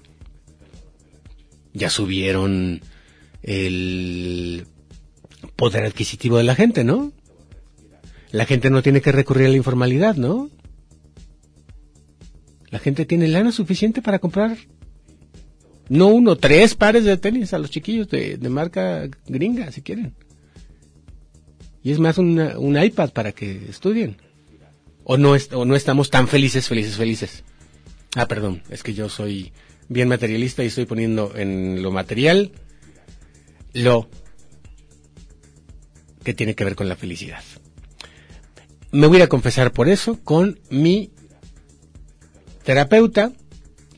Ya 1.72 1.90
subieron 1.90 2.80
el 3.42 4.66
poder 5.56 5.84
adquisitivo 5.84 6.38
de 6.38 6.44
la 6.44 6.54
gente, 6.54 6.84
¿no? 6.84 7.12
La 8.30 8.46
gente 8.46 8.70
no 8.70 8.82
tiene 8.82 9.00
que 9.00 9.12
recurrir 9.12 9.46
a 9.46 9.50
la 9.50 9.56
informalidad, 9.56 10.16
¿no? 10.16 10.50
La 12.70 12.78
gente 12.78 13.06
tiene 13.06 13.28
lana 13.28 13.52
suficiente 13.52 14.02
para 14.02 14.18
comprar 14.18 14.56
no 15.88 16.08
uno, 16.08 16.36
tres 16.36 16.74
pares 16.74 17.04
de 17.04 17.16
tenis 17.16 17.52
a 17.52 17.58
los 17.58 17.70
chiquillos 17.70 18.08
de, 18.08 18.36
de 18.36 18.48
marca 18.48 19.08
gringa, 19.26 19.70
si 19.70 19.82
quieren. 19.82 20.14
Y 21.82 21.92
es 21.92 21.98
más 21.98 22.16
un 22.16 22.82
iPad 22.82 23.10
para 23.10 23.32
que 23.32 23.68
estudien. 23.68 24.16
O 25.04 25.18
no, 25.18 25.32
o 25.52 25.64
no 25.66 25.76
estamos 25.76 26.08
tan 26.08 26.28
felices, 26.28 26.66
felices, 26.66 26.96
felices. 26.96 27.44
Ah, 28.16 28.26
perdón, 28.26 28.62
es 28.70 28.82
que 28.82 28.94
yo 28.94 29.10
soy 29.10 29.52
bien 29.88 30.08
materialista 30.08 30.64
y 30.64 30.68
estoy 30.68 30.86
poniendo 30.86 31.32
en 31.36 31.82
lo 31.82 31.92
material 31.92 32.52
lo 33.74 34.08
que 36.24 36.34
tiene 36.34 36.54
que 36.54 36.64
ver 36.64 36.74
con 36.74 36.88
la 36.88 36.96
felicidad. 36.96 37.42
Me 38.90 39.06
voy 39.06 39.20
a 39.22 39.28
confesar 39.28 39.72
por 39.72 39.88
eso 39.88 40.18
con 40.22 40.58
mi 40.70 41.10
terapeuta, 42.64 43.32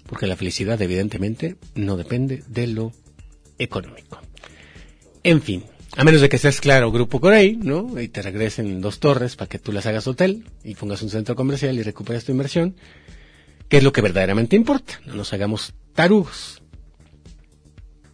porque 0.06 0.26
la 0.26 0.36
felicidad 0.36 0.80
evidentemente 0.82 1.56
no 1.74 1.96
depende 1.96 2.42
de 2.48 2.66
lo 2.66 2.92
económico. 3.58 4.20
En 5.22 5.42
fin, 5.42 5.64
a 5.96 6.04
menos 6.04 6.20
de 6.20 6.28
que 6.28 6.38
seas 6.38 6.60
claro 6.60 6.92
Grupo 6.92 7.20
Corey, 7.20 7.56
¿no? 7.56 8.00
Y 8.00 8.08
te 8.08 8.22
regresen 8.22 8.80
dos 8.80 9.00
torres 9.00 9.36
para 9.36 9.48
que 9.48 9.58
tú 9.58 9.72
las 9.72 9.86
hagas 9.86 10.06
hotel 10.06 10.44
y 10.62 10.74
pongas 10.74 11.02
un 11.02 11.10
centro 11.10 11.34
comercial 11.36 11.78
y 11.78 11.82
recuperes 11.82 12.24
tu 12.24 12.32
inversión, 12.32 12.76
que 13.68 13.78
es 13.78 13.82
lo 13.82 13.92
que 13.92 14.02
verdaderamente 14.02 14.56
importa. 14.56 15.00
No 15.06 15.14
nos 15.14 15.32
hagamos 15.32 15.74
tarugos. 15.94 16.62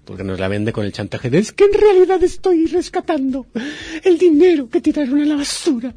Porque 0.04 0.24
nos 0.24 0.40
la 0.40 0.48
vende 0.48 0.72
con 0.72 0.84
el 0.84 0.92
chantaje 0.92 1.30
de 1.30 1.38
es 1.38 1.52
que 1.52 1.64
en 1.64 1.74
realidad 1.74 2.22
estoy 2.22 2.66
rescatando 2.66 3.46
el 4.02 4.18
dinero 4.18 4.68
que 4.68 4.80
tiraron 4.80 5.20
a 5.20 5.24
la 5.24 5.36
basura 5.36 5.94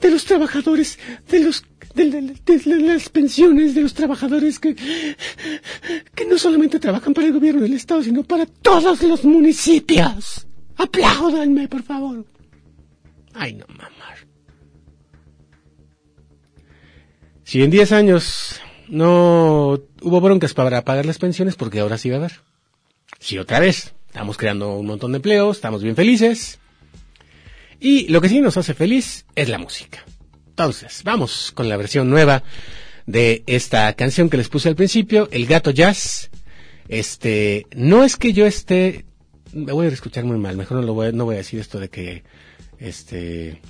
de 0.00 0.10
los 0.10 0.24
trabajadores, 0.24 0.98
de 1.28 1.40
los 1.40 1.64
de, 1.94 2.80
las 2.80 3.08
pensiones 3.08 3.74
de 3.74 3.82
los 3.82 3.94
trabajadores 3.94 4.58
que, 4.58 4.74
que 4.74 6.24
no 6.26 6.38
solamente 6.38 6.78
trabajan 6.80 7.14
para 7.14 7.26
el 7.26 7.32
gobierno 7.32 7.62
del 7.62 7.74
Estado, 7.74 8.02
sino 8.02 8.22
para 8.24 8.46
todos 8.46 9.02
los 9.02 9.24
municipios. 9.24 10.46
Apláudanme, 10.76 11.68
por 11.68 11.82
favor. 11.82 12.24
Ay, 13.32 13.54
no, 13.54 13.66
mamar. 13.68 14.26
Si 17.44 17.62
en 17.62 17.70
10 17.70 17.92
años 17.92 18.60
no 18.88 19.80
hubo 20.02 20.20
broncas 20.20 20.54
para 20.54 20.82
pagar 20.84 21.06
las 21.06 21.18
pensiones, 21.18 21.56
porque 21.56 21.80
ahora 21.80 21.98
sí 21.98 22.10
va 22.10 22.16
a 22.16 22.18
haber. 22.18 22.32
Si 23.24 23.38
otra 23.38 23.58
vez 23.58 23.94
estamos 24.06 24.36
creando 24.36 24.76
un 24.76 24.84
montón 24.84 25.12
de 25.12 25.16
empleos, 25.16 25.56
estamos 25.56 25.82
bien 25.82 25.96
felices. 25.96 26.58
Y 27.80 28.06
lo 28.08 28.20
que 28.20 28.28
sí 28.28 28.38
nos 28.42 28.58
hace 28.58 28.74
feliz 28.74 29.24
es 29.34 29.48
la 29.48 29.56
música. 29.56 30.04
Entonces, 30.48 31.00
vamos 31.04 31.50
con 31.54 31.70
la 31.70 31.78
versión 31.78 32.10
nueva 32.10 32.42
de 33.06 33.42
esta 33.46 33.90
canción 33.94 34.28
que 34.28 34.36
les 34.36 34.50
puse 34.50 34.68
al 34.68 34.76
principio, 34.76 35.26
El 35.32 35.46
Gato 35.46 35.70
Jazz. 35.70 36.28
Este, 36.88 37.66
no 37.74 38.04
es 38.04 38.18
que 38.18 38.34
yo 38.34 38.44
esté, 38.44 39.06
me 39.54 39.72
voy 39.72 39.86
a 39.86 39.88
escuchar 39.88 40.24
muy 40.24 40.36
mal, 40.36 40.58
mejor 40.58 40.80
no 40.80 40.82
lo 40.82 40.92
voy, 40.92 41.10
no 41.14 41.24
voy 41.24 41.36
a 41.36 41.38
decir 41.38 41.60
esto 41.60 41.80
de 41.80 41.88
que, 41.88 42.24
este, 42.78 43.62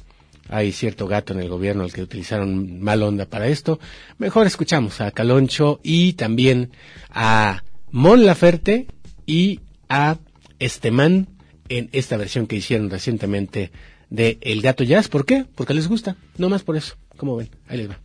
hay 0.49 0.73
cierto 0.73 1.07
gato 1.07 1.33
en 1.33 1.39
el 1.39 1.49
gobierno 1.49 1.85
al 1.85 1.93
que 1.93 2.03
utilizaron 2.03 2.81
mal 2.83 3.05
onda 3.05 3.27
para 3.27 3.47
esto. 3.47 3.79
Mejor 4.19 4.49
escuchamos 4.49 5.01
a 5.01 5.13
Caloncho 5.13 5.79
y 5.85 6.15
también 6.15 6.73
a 7.09 7.63
Mon 7.93 8.27
Laferte 8.27 8.89
y 9.27 9.61
a 9.89 10.19
Esteman 10.59 11.29
en 11.69 11.89
esta 11.93 12.17
versión 12.17 12.47
que 12.47 12.57
hicieron 12.57 12.91
recientemente 12.91 13.71
de 14.11 14.39
El 14.41 14.63
Gato 14.63 14.85
Jazz. 14.85 15.09
¿Por 15.09 15.25
qué? 15.25 15.47
Porque 15.55 15.75
les 15.75 15.89
gusta. 15.89 16.17
No 16.39 16.49
más 16.49 16.63
por 16.63 16.77
eso. 16.77 16.97
Como 17.17 17.37
ven, 17.37 17.51
ahí 17.69 17.79
les 17.79 17.91
va. 17.91 17.99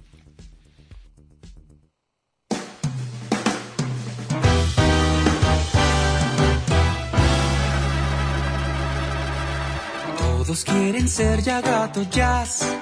Todos 10.18 10.64
quieren 10.64 11.08
ser 11.08 11.44
ya 11.44 11.62
gato 11.62 12.02
jazz, 12.10 12.76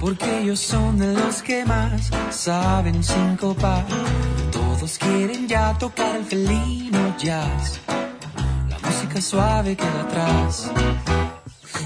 porque 0.00 0.40
ellos 0.40 0.58
son 0.58 0.98
de 0.98 1.12
los 1.12 1.42
que 1.42 1.64
más 1.64 2.10
saben 2.30 3.04
sincopar. 3.04 3.86
Quieren 4.84 5.48
ya 5.48 5.72
tocar 5.78 6.16
el 6.16 6.24
felino 6.24 7.16
jazz, 7.16 7.80
la 8.68 8.78
música 8.78 9.18
suave 9.18 9.76
queda 9.76 10.02
atrás. 10.02 10.70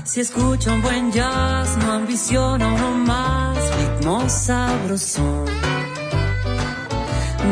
Si 0.02 0.20
escucha 0.20 0.72
un 0.72 0.82
buen 0.82 1.12
jazz, 1.12 1.76
no 1.76 1.92
ambiciona 1.92 2.66
uno 2.66 2.90
más, 2.90 3.56
ritmo 3.76 4.28
sabroso. 4.28 5.44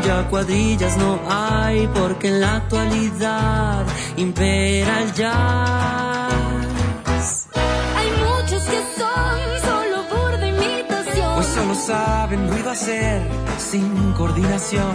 Ya 0.05 0.28
cuadrillas 0.28 0.97
no 0.97 1.20
hay 1.28 1.86
porque 1.94 2.26
en 2.26 2.40
la 2.40 2.57
actualidad 2.57 3.86
impera 4.16 5.03
el 5.03 5.12
jazz. 5.12 6.26
Solo 11.57 11.75
saben 11.75 12.49
ruido 12.51 12.71
hacer 12.71 13.23
sin 13.59 14.13
coordinación. 14.13 14.95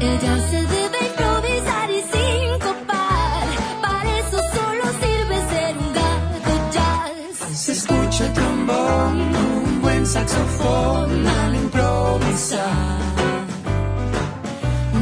Ella 0.00 0.34
se 0.50 0.58
debe 0.76 0.98
improvisar 1.10 1.88
y 1.98 2.00
sincopar. 2.12 3.46
Para 3.82 4.18
eso 4.22 4.38
solo 4.56 4.84
sirve 5.02 5.36
ser 5.52 5.72
un 5.84 5.92
gato 6.00 6.52
jazz. 6.74 7.58
Se 7.64 7.72
escucha 7.72 8.26
el 8.26 8.32
trombón, 8.32 9.16
un 9.48 9.82
buen 9.82 10.06
saxofón 10.06 11.26
al 11.26 11.54
improvisar. 11.56 13.00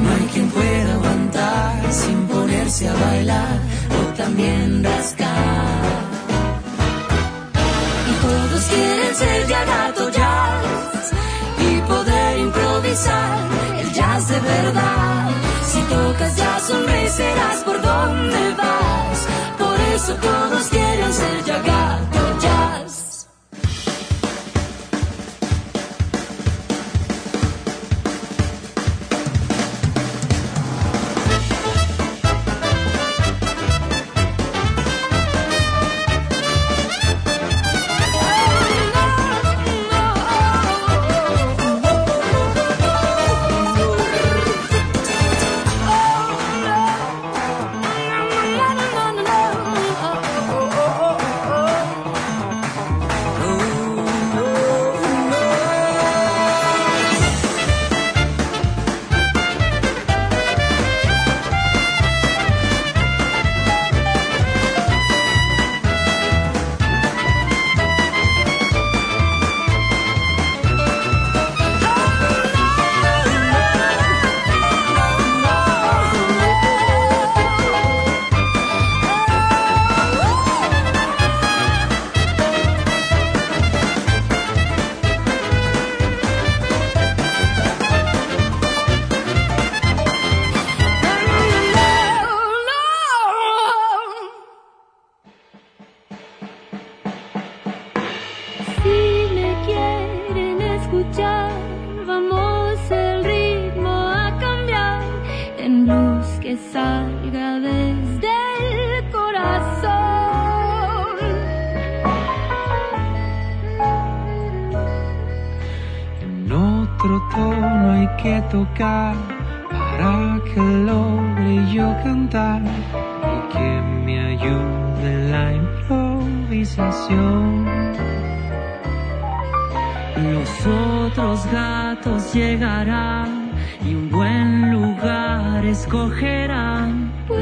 No 0.02 0.08
hay 0.14 0.26
quien 0.32 0.48
pueda 0.50 0.94
aguantar 0.94 1.92
sin 1.92 2.18
ponerse 2.28 2.88
a 2.88 2.94
bailar 2.94 3.58
o 3.98 4.00
también 4.16 4.82
rascar. 4.82 5.98
Y 8.10 8.12
todos 8.26 8.62
quieren 8.72 9.14
ser 9.14 9.46
ya 9.48 9.64
gato 9.66 10.08
el 13.06 13.92
jazz 13.92 14.28
de 14.28 14.40
verdad. 14.40 15.30
Si 15.64 15.80
tocas 15.82 16.36
ya 16.36 16.58
sonreirás 16.60 17.62
por 17.64 17.80
donde 17.80 18.54
vas. 18.56 19.26
Por 19.58 19.80
eso 19.94 20.14
todos 20.14 20.68
quieren 20.68 21.12
ser 21.12 21.44
ya 21.44 22.17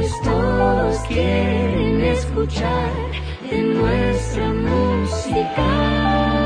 pues 0.07 0.21
todos 0.21 0.97
quieren 1.07 2.01
escuchar 2.01 2.91
de 3.49 3.61
nuestra 3.61 4.53
música. 4.53 6.36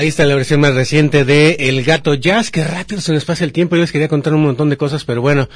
Ahí 0.00 0.08
está 0.08 0.24
la 0.24 0.34
versión 0.34 0.60
más 0.60 0.74
reciente 0.74 1.26
de 1.26 1.56
El 1.58 1.84
Gato 1.84 2.14
Jazz, 2.14 2.50
que 2.50 2.64
rápido 2.64 3.02
se 3.02 3.12
nos 3.12 3.26
pasa 3.26 3.44
el 3.44 3.52
tiempo, 3.52 3.76
yo 3.76 3.82
les 3.82 3.92
quería 3.92 4.08
contar 4.08 4.32
un 4.32 4.42
montón 4.42 4.70
de 4.70 4.78
cosas, 4.78 5.04
pero 5.04 5.20
bueno, 5.20 5.46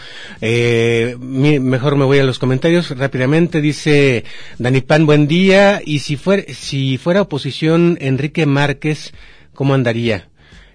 eh, 0.42 1.16
mejor 1.18 1.97
me 1.97 2.05
voy 2.05 2.18
a 2.18 2.24
los 2.24 2.38
comentarios 2.38 2.90
rápidamente, 2.90 3.62
dice 3.62 4.24
Dani 4.59 4.82
Pan, 4.82 5.07
buen 5.07 5.28
día, 5.28 5.80
y 5.82 6.01
si 6.01 6.18
fuera, 6.18 6.42
si 6.53 6.99
fuera 6.99 7.22
oposición 7.22 7.97
Enrique 8.03 8.45
Márquez, 8.45 9.14
¿cómo 9.55 9.72
andaría? 9.72 10.28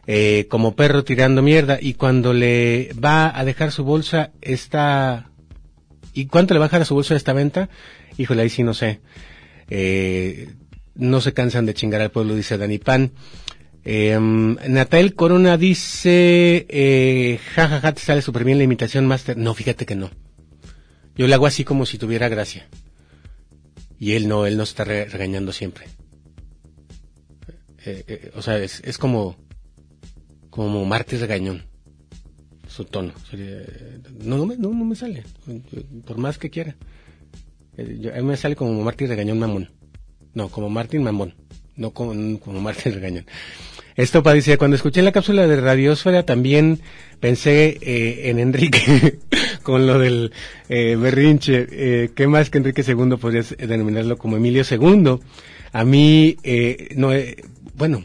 Eh, 0.08 0.48
como 0.50 0.76
perro 0.76 1.04
tirando 1.04 1.44
mierda, 1.44 1.78
y 1.80 1.94
cuando 1.94 2.34
le 2.34 2.90
va 2.94 3.32
a 3.38 3.46
dejar 3.46 3.72
su 3.72 3.84
bolsa, 3.84 4.32
está, 4.42 5.30
¿y 6.16 6.26
cuánto 6.26 6.56
le 6.56 6.60
va 6.60 6.66
a 6.66 6.70
dejar 6.70 6.82
a 6.82 6.86
su 6.86 6.96
bolsa 6.96 7.16
esta 7.16 7.34
venta? 7.34 7.70
Híjole, 8.18 8.42
ahí 8.42 8.50
sí 8.50 8.64
no 8.64 8.74
sé. 8.74 9.00
Eh, 9.70 10.50
no 10.96 11.22
se 11.22 11.34
cansan 11.34 11.68
de 11.68 11.76
chingar 11.76 12.02
al 12.02 12.10
pueblo, 12.10 12.34
dice 12.34 12.58
Dani 12.58 12.80
Pan. 12.80 13.12
Eh, 13.86 14.18
Natal 14.20 15.14
Corona 15.14 15.58
dice, 15.58 16.66
eh, 16.70 17.40
jajaja, 17.54 17.82
ja, 17.82 17.94
te 17.94 18.02
sale 18.02 18.22
súper 18.22 18.44
bien 18.44 18.58
la 18.58 18.64
imitación 18.64 19.08
master. 19.08 19.38
No, 19.38 19.54
fíjate 19.54 19.86
que 19.86 19.96
no. 19.96 20.10
Yo 21.16 21.28
le 21.28 21.34
hago 21.34 21.46
así 21.46 21.64
como 21.64 21.86
si 21.86 21.98
tuviera 21.98 22.30
gracia. 22.30 22.68
Y 24.00 24.14
él 24.14 24.28
no, 24.28 24.46
él 24.46 24.58
no 24.58 24.64
está 24.64 24.84
regañando 24.84 25.52
siempre. 25.52 25.86
Eh, 27.86 28.04
eh, 28.08 28.32
o 28.36 28.42
sea, 28.42 28.58
es, 28.58 28.82
es 28.86 28.98
como, 28.98 29.38
como 30.50 30.86
Martes 30.86 31.22
regañón. 31.22 31.64
Su 32.68 32.86
tono. 32.86 33.14
No, 34.24 34.38
no 34.38 34.46
me, 34.46 34.56
no, 34.58 34.70
no 34.70 34.86
me 34.86 34.96
sale. 34.96 35.24
Por 36.06 36.18
más 36.18 36.38
que 36.38 36.50
quiera. 36.50 36.76
Eh, 37.76 38.12
a 38.14 38.18
mí 38.18 38.24
me 38.24 38.38
sale 38.38 38.56
como 38.56 38.82
Martín 38.84 39.08
regañón 39.08 39.40
mamón. 39.40 39.72
No, 40.34 40.50
como 40.50 40.70
Martín 40.70 41.04
mamón 41.04 41.34
no 41.80 41.92
como, 41.92 42.40
como 42.40 42.62
Martín 42.62 42.94
Regañón. 42.94 43.26
Esto 43.96 44.22
dice, 44.34 44.58
cuando 44.58 44.76
escuché 44.76 45.02
la 45.02 45.12
cápsula 45.12 45.48
de 45.48 45.60
Radiosfera 45.60 46.24
también 46.24 46.80
pensé 47.20 47.78
eh, 47.82 48.30
en 48.30 48.40
Enrique 48.40 49.20
con 49.64 49.88
lo 49.88 49.98
del 50.00 50.32
eh, 50.70 50.96
berrinche. 50.96 51.68
Eh, 51.70 52.10
¿Qué 52.16 52.28
más 52.28 52.50
que 52.50 52.60
Enrique 52.60 52.84
II 52.88 53.18
podrías 53.18 53.56
denominarlo 53.58 54.18
como 54.18 54.38
Emilio 54.38 54.64
II? 54.70 55.20
A 55.72 55.84
mí, 55.84 56.38
eh, 56.44 56.90
no, 56.96 57.12
eh, 57.14 57.38
bueno, 57.76 58.04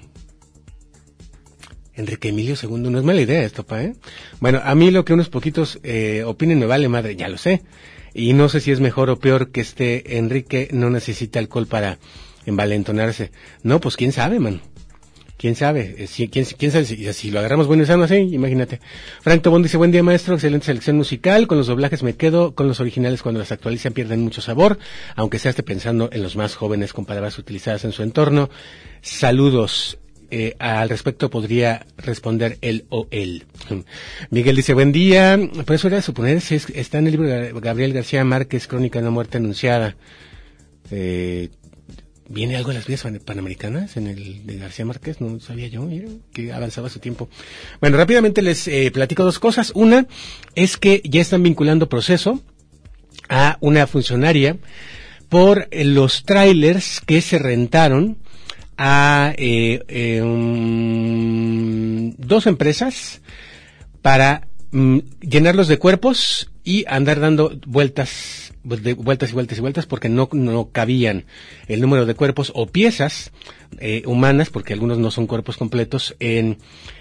Enrique 1.95 2.29
Emilio 2.29 2.57
II 2.61 2.91
no 2.91 2.99
es 2.99 3.05
mala 3.05 3.21
idea 3.21 3.45
esto, 3.45 3.65
pa, 3.65 3.83
¿eh? 3.83 3.95
Bueno, 4.41 4.61
a 4.65 4.75
mí 4.75 4.91
lo 4.91 5.05
que 5.05 5.13
unos 5.13 5.29
poquitos 5.29 5.79
eh, 5.85 6.25
opinen 6.27 6.59
me 6.59 6.67
vale 6.67 6.89
madre, 6.89 7.17
ya 7.17 7.29
lo 7.29 7.39
sé. 7.39 7.63
Y 8.13 8.33
no 8.33 8.49
sé 8.49 8.61
si 8.61 8.71
es 8.71 8.81
mejor 8.81 9.11
o 9.11 9.19
peor 9.19 9.51
que 9.51 9.61
este 9.61 10.19
Enrique 10.19 10.69
no 10.73 10.91
necesita 10.91 11.39
alcohol 11.39 11.67
para 11.67 11.99
envalentonarse. 12.47 13.31
No, 13.63 13.81
pues 13.81 13.97
quién 13.97 14.13
sabe, 14.13 14.39
man 14.41 14.61
quién 15.45 15.57
sabe, 15.57 15.95
eh, 15.99 16.07
si, 16.07 16.29
quién, 16.29 16.47
quién 16.57 16.73
sabe 16.73 16.87
si, 16.87 17.13
si, 17.13 17.31
lo 17.31 17.39
agarramos 17.39 17.67
bueno 17.67 17.83
y 17.83 17.91
así, 17.91 18.15
imagínate. 18.15 18.81
Frank 19.21 19.43
Tobón 19.43 19.63
dice, 19.63 19.77
buen 19.77 19.91
día 19.91 20.03
maestro, 20.03 20.37
excelente 20.37 20.65
selección 20.65 20.97
musical, 20.97 21.47
con 21.47 21.59
los 21.59 21.67
doblajes 21.67 22.03
me 22.03 22.17
quedo, 22.17 22.55
con 22.55 22.67
los 22.67 22.81
originales 22.81 23.21
cuando 23.21 23.41
las 23.41 23.53
actualizan 23.53 23.93
pierden 23.93 24.23
mucho 24.23 24.41
sabor, 24.41 24.79
aunque 25.17 25.39
sea 25.39 25.51
esté 25.51 25.63
pensando 25.63 26.09
en 26.13 26.23
los 26.23 26.35
más 26.37 26.55
jóvenes 26.55 26.95
con 26.95 27.05
palabras 27.05 27.39
utilizadas 27.39 27.85
en 27.85 27.93
su 27.93 28.03
entorno. 28.03 28.49
Saludos. 29.03 29.99
Eh, 30.31 30.57
al 30.59 30.89
respecto 30.89 31.29
podría 31.29 31.87
responder 31.99 32.57
él 32.63 32.87
o 32.89 33.07
él. 33.11 33.45
Miguel 34.31 34.57
dice, 34.57 34.73
buen 34.73 34.93
día. 34.93 35.39
Por 35.67 35.75
eso 35.75 35.89
era 35.89 36.01
suponer, 36.01 36.41
si 36.41 36.55
está 36.55 36.99
en 36.99 37.07
el 37.07 37.13
libro 37.13 37.29
de 37.29 37.53
Gabriel 37.61 37.93
García 37.93 38.25
Márquez, 38.25 38.67
Crónica 38.67 38.99
de 38.99 39.05
una 39.05 39.11
muerte 39.11 39.37
anunciada. 39.37 39.95
Eh, 40.91 41.51
¿Viene 42.29 42.57
algo 42.57 42.71
de 42.71 42.77
las 42.77 42.87
vías 42.87 43.07
panamericanas 43.25 43.97
en 43.97 44.07
el 44.07 44.47
de 44.47 44.57
García 44.57 44.85
Márquez? 44.85 45.21
No 45.21 45.41
sabía 45.41 45.69
yo, 45.69 45.83
mira, 45.83 46.09
que 46.33 46.53
avanzaba 46.53 46.89
su 46.89 46.99
tiempo. 46.99 47.29
Bueno, 47.81 47.97
rápidamente 47.99 48.41
les 48.41 48.67
eh, 48.67 48.91
platico 48.93 49.25
dos 49.25 49.39
cosas. 49.39 49.73
Una 49.75 50.07
es 50.55 50.77
que 50.77 51.03
ya 51.05 51.21
están 51.21 51.43
vinculando 51.43 51.89
proceso 51.89 52.41
a 53.29 53.59
una 53.61 53.87
funcionaria 53.87 54.57
por 55.29 55.69
eh, 55.71 55.85
los 55.85 56.25
trailers 56.25 57.01
que 57.01 57.21
se 57.21 57.39
rentaron 57.39 58.19
a 58.77 59.35
eh, 59.37 59.83
eh, 59.89 60.21
dos 62.19 62.47
empresas 62.47 63.21
para 64.03 64.49
mm, 64.75 64.99
llenarlos 65.21 65.69
de 65.69 65.79
cuerpos 65.79 66.51
y 66.63 66.85
andar 66.89 67.21
dando 67.21 67.59
vueltas 67.67 68.53
pues, 68.67 68.83
vueltas 68.97 69.31
y 69.31 69.33
vueltas 69.35 69.59
y 69.59 69.61
vueltas 69.61 69.87
porque 69.87 70.09
no, 70.09 70.29
no 70.33 70.71
cabían 70.73 71.25
el 71.69 71.81
número 71.81 72.07
de 72.07 72.15
cuerpos 72.15 72.51
o 72.55 72.67
piezas 72.67 73.31
eh, 73.81 74.03
humanas, 74.07 74.51
porque 74.51 74.73
algunos 74.73 74.99
no 74.99 75.11
son 75.11 75.27
cuerpos 75.27 75.57
completos, 75.57 76.17
en 76.21 76.59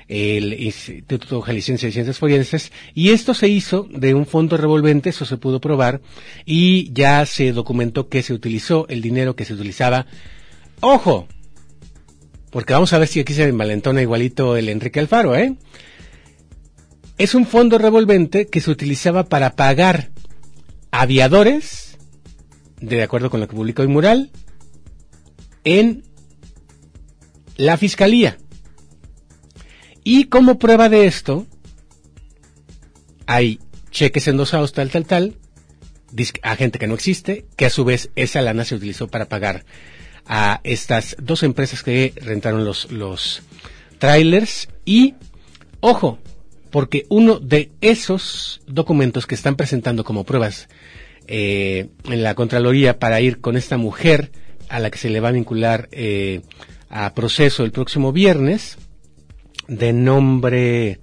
el 0.08 0.60
Instituto 0.60 1.42
Jalisciense 1.42 1.88
de 1.88 1.92
Ciencias 1.92 2.18
Forenses, 2.18 2.72
y 2.94 3.10
esto 3.10 3.34
se 3.34 3.48
hizo 3.48 3.88
de 3.90 4.14
un 4.14 4.26
fondo 4.26 4.58
revolvente, 4.58 5.10
eso 5.10 5.26
se 5.26 5.38
pudo 5.38 5.62
probar, 5.62 6.02
y 6.46 6.92
ya 6.92 7.26
se 7.26 7.52
documentó 7.52 8.10
que 8.10 8.24
se 8.24 8.34
utilizó 8.34 8.88
el 8.90 9.02
dinero 9.02 9.36
que 9.36 9.46
se 9.46 9.54
utilizaba. 9.54 10.06
¡Ojo! 10.82 11.28
Porque 12.50 12.74
vamos 12.74 12.94
a 12.94 13.00
ver 13.00 13.08
si 13.08 13.20
aquí 13.20 13.34
se 13.34 13.48
envalentona 13.48 14.02
igualito 14.02 14.58
el 14.58 14.70
Enrique 14.70 15.00
Alfaro, 15.00 15.36
¿eh? 15.36 15.56
Es 17.18 17.36
un 17.36 17.46
fondo 17.46 17.78
revolvente 17.78 18.48
que 18.48 18.62
se 18.62 18.72
utilizaba 18.72 19.26
para 19.26 19.56
pagar 19.56 20.12
aviadores, 20.92 21.98
de 22.80 23.04
acuerdo 23.04 23.30
con 23.30 23.40
lo 23.40 23.48
que 23.48 23.56
publicó 23.56 23.82
el 23.82 23.90
mural, 23.90 24.32
en 25.64 26.04
la 27.56 27.78
fiscalía. 27.78 28.38
Y 30.04 30.26
como 30.26 30.60
prueba 30.60 30.90
de 30.90 31.08
esto, 31.08 31.46
hay 33.26 33.60
cheques 33.92 34.28
endosados 34.28 34.74
tal, 34.74 34.90
tal, 34.90 35.06
tal, 35.06 35.38
a 36.42 36.56
gente 36.56 36.80
que 36.80 36.88
no 36.88 36.96
existe, 36.96 37.46
que 37.56 37.66
a 37.66 37.70
su 37.70 37.86
vez 37.86 38.10
esa 38.16 38.42
lana 38.42 38.66
se 38.66 38.76
utilizó 38.76 39.08
para 39.08 39.30
pagar 39.30 39.66
a 40.26 40.62
estas 40.64 41.16
dos 41.20 41.44
empresas 41.44 41.84
que 41.84 42.14
rentaron 42.18 42.66
los, 42.66 42.92
los 42.92 43.42
trailers 43.98 44.70
y, 44.86 45.16
ojo, 45.80 46.20
porque 46.74 47.06
uno 47.10 47.38
de 47.38 47.72
esos 47.82 48.62
documentos 48.66 49.28
que 49.28 49.36
están 49.36 49.56
presentando 49.56 50.04
como 50.04 50.24
pruebas 50.24 50.70
eh, 51.28 51.90
en 52.06 52.24
la 52.24 52.34
Contraloría 52.34 52.98
para 52.98 53.22
ir 53.22 53.42
con 53.42 53.58
esta 53.58 53.78
mujer 53.78 54.32
a 54.70 54.80
la 54.80 54.90
que 54.90 54.98
se 54.98 55.12
le 55.12 55.20
va 55.20 55.30
a 55.30 55.34
vincular 55.34 55.88
eh, 55.92 56.42
a 56.90 57.14
proceso 57.14 57.64
el 57.64 57.72
próximo 57.72 58.12
viernes, 58.12 58.80
de 59.68 59.94
nombre, 59.94 61.00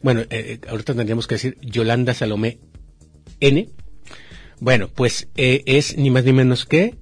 Bueno, 0.00 0.22
eh, 0.22 0.26
eh, 0.30 0.60
ahorita 0.66 0.94
tendríamos 0.94 1.26
que 1.26 1.34
decir 1.34 1.58
Yolanda 1.60 2.14
Salomé 2.14 2.58
N. 3.40 3.68
Bueno, 4.60 4.88
pues 4.88 5.28
eh, 5.36 5.62
es 5.66 5.98
ni 5.98 6.08
más 6.08 6.24
ni 6.24 6.32
menos 6.32 6.64
que 6.64 6.94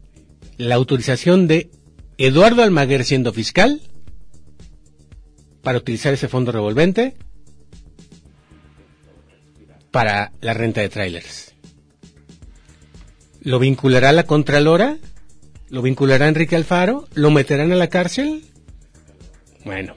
la 0.56 0.74
autorización 0.74 1.46
de 1.46 1.70
Eduardo 2.18 2.64
Almaguer 2.64 3.04
siendo 3.04 3.32
fiscal 3.32 3.80
para 5.62 5.78
utilizar 5.78 6.12
ese 6.12 6.26
fondo 6.26 6.50
revolvente 6.50 7.14
para 9.94 10.32
la 10.40 10.54
renta 10.54 10.80
de 10.80 10.88
trailers. 10.88 11.54
¿Lo 13.42 13.60
vinculará 13.60 14.10
la 14.10 14.24
Contralora? 14.24 14.98
¿Lo 15.68 15.82
vinculará 15.82 16.26
Enrique 16.26 16.56
Alfaro? 16.56 17.06
¿Lo 17.14 17.30
meterán 17.30 17.70
a 17.70 17.76
la 17.76 17.86
cárcel? 17.86 18.42
Bueno, 19.64 19.94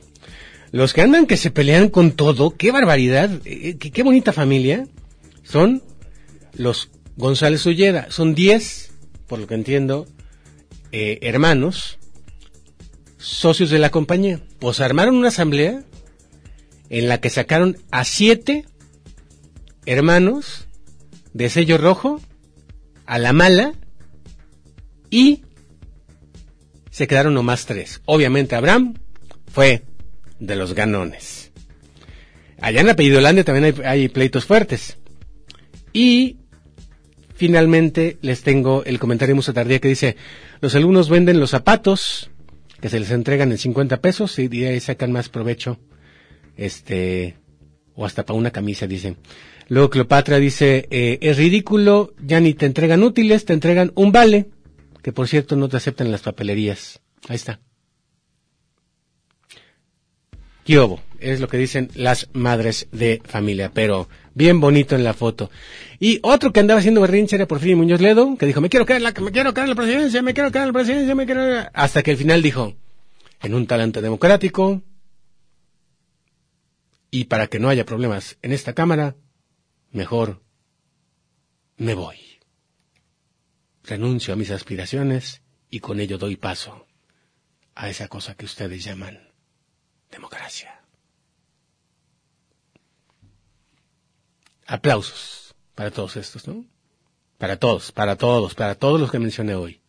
los 0.72 0.94
que 0.94 1.02
andan 1.02 1.26
que 1.26 1.36
se 1.36 1.50
pelean 1.50 1.90
con 1.90 2.12
todo, 2.12 2.52
qué 2.52 2.72
barbaridad, 2.72 3.32
eh, 3.44 3.78
qué, 3.80 3.90
qué 3.90 4.04
bonita 4.04 4.34
familia, 4.34 4.88
son 5.42 5.82
los 6.54 6.92
González 7.16 7.66
Ulleda. 7.66 8.06
Son 8.12 8.36
10, 8.36 8.92
por 9.26 9.40
lo 9.40 9.48
que 9.48 9.56
entiendo, 9.56 10.06
eh, 10.92 11.18
hermanos, 11.24 11.98
socios 13.18 13.72
de 13.72 13.80
la 13.80 13.90
compañía. 13.90 14.42
Pues 14.60 14.80
armaron 14.80 15.16
una 15.16 15.30
asamblea 15.30 15.82
en 16.92 17.10
la 17.10 17.20
que 17.20 17.32
sacaron 17.32 17.78
a 17.90 18.04
siete 18.04 18.66
hermanos 19.88 20.68
de 21.34 21.50
sello 21.50 21.78
rojo 21.78 22.22
a 23.06 23.18
la 23.18 23.34
mala 23.34 23.74
y 25.10 25.42
se 26.92 27.08
quedaron 27.08 27.34
nomás 27.34 27.66
tres. 27.66 28.02
Obviamente 28.06 28.56
Abraham 28.56 28.96
fue 29.52 29.84
de 30.40 30.56
los 30.56 30.74
ganones. 30.74 31.52
Allá 32.60 32.82
en 32.82 32.90
Apellido 32.90 33.20
Holanda 33.20 33.44
también 33.44 33.66
hay, 33.66 33.86
hay 33.86 34.08
pleitos 34.10 34.46
fuertes. 34.46 34.98
Y 35.94 36.38
finalmente 37.34 38.18
les 38.22 38.42
tengo 38.42 38.84
el 38.84 39.00
comentario 39.00 39.36
Musa 39.36 39.54
Tardía 39.54 39.80
que 39.80 39.88
dice, 39.88 40.18
los 40.60 40.76
alumnos 40.76 41.10
venden 41.10 41.40
los 41.40 41.52
zapatos 41.52 42.30
que 42.82 42.90
se 42.90 43.00
les 43.00 43.12
entregan 43.12 43.52
en 43.52 43.58
50 43.58 44.02
pesos 44.02 44.38
y 44.38 44.48
de 44.50 44.68
ahí 44.68 44.80
sacan 44.80 45.12
más 45.12 45.30
provecho, 45.30 45.80
este, 46.58 47.38
o 47.98 48.06
hasta 48.06 48.26
para 48.26 48.40
una 48.40 48.52
camisa, 48.52 48.88
dice. 48.88 49.18
Luego 49.68 49.90
Cleopatra 49.90 50.38
dice, 50.38 50.88
eh, 50.92 51.18
es 51.20 51.36
ridículo, 51.36 52.14
ya 52.24 52.40
ni 52.40 52.54
te 52.54 52.68
entregan 52.68 53.04
útiles, 53.04 53.44
te 53.44 53.54
entregan 53.54 53.92
un 53.96 54.12
vale, 54.12 54.46
que 55.02 55.12
por 55.12 55.28
cierto 55.28 55.56
no 55.56 55.68
te 55.68 55.78
aceptan 55.78 56.08
en 56.08 56.12
las 56.12 56.22
papelerías. 56.22 57.02
Ahí 57.28 57.36
está. 57.36 57.60
Kiobo, 60.64 61.02
es 61.20 61.40
lo 61.40 61.48
que 61.48 61.58
dicen 61.58 61.90
las 61.96 62.30
madres 62.34 62.88
de 62.92 63.22
familia, 63.26 63.72
pero 63.74 64.10
bien 64.36 64.60
bonito 64.60 64.96
en 64.96 65.04
la 65.04 65.14
foto. 65.14 65.50
Y 66.00 66.20
otro 66.22 66.54
que 66.54 66.60
andaba 66.60 66.80
haciendo 66.80 67.02
berrinche 67.02 67.36
era 67.36 67.48
Porfirio 67.48 67.78
Muñoz 67.78 68.00
Ledo, 68.00 68.38
que 68.38 68.46
dijo, 68.46 68.62
me 68.62 68.70
quiero 68.70 68.86
quedar 68.86 68.98
en 68.98 69.04
la, 69.06 69.14
me 69.22 69.32
quiero 69.32 69.54
quedar 69.54 69.66
en 69.66 69.72
la 69.72 69.76
presidencia, 69.76 70.22
me 70.22 70.36
quiero 70.36 70.52
quedar 70.52 70.68
en 70.68 70.74
la 70.74 70.80
presidencia, 70.80 71.16
me 71.16 71.26
quiero... 71.26 71.42
Hasta 71.74 72.04
que 72.04 72.12
al 72.12 72.18
final 72.18 72.44
dijo, 72.44 72.76
en 73.42 73.56
un 73.56 73.66
talante 73.66 74.02
democrático, 74.02 74.84
y 77.18 77.24
para 77.24 77.48
que 77.48 77.58
no 77.58 77.70
haya 77.70 77.84
problemas 77.84 78.38
en 78.44 78.54
esta 78.54 78.76
Cámara, 78.76 79.16
mejor 79.90 80.44
me 81.76 81.96
voy. 81.96 82.20
Renuncio 83.84 84.36
a 84.36 84.38
mis 84.38 84.52
aspiraciones 84.52 85.42
y 85.72 85.80
con 85.80 86.00
ello 86.00 86.20
doy 86.20 86.36
paso 86.36 86.86
a 87.74 87.90
esa 87.90 88.08
cosa 88.08 88.36
que 88.36 88.46
ustedes 88.46 88.84
llaman 88.84 89.34
democracia. 90.12 90.80
Aplausos 94.68 95.56
para 95.74 95.90
todos 95.90 96.18
estos, 96.18 96.48
¿no? 96.48 96.66
Para 97.40 97.58
todos, 97.58 97.92
para 97.92 98.16
todos, 98.16 98.54
para 98.54 98.76
todos 98.76 99.02
los 99.02 99.10
que 99.10 99.18
mencioné 99.18 99.56
hoy. 99.56 99.82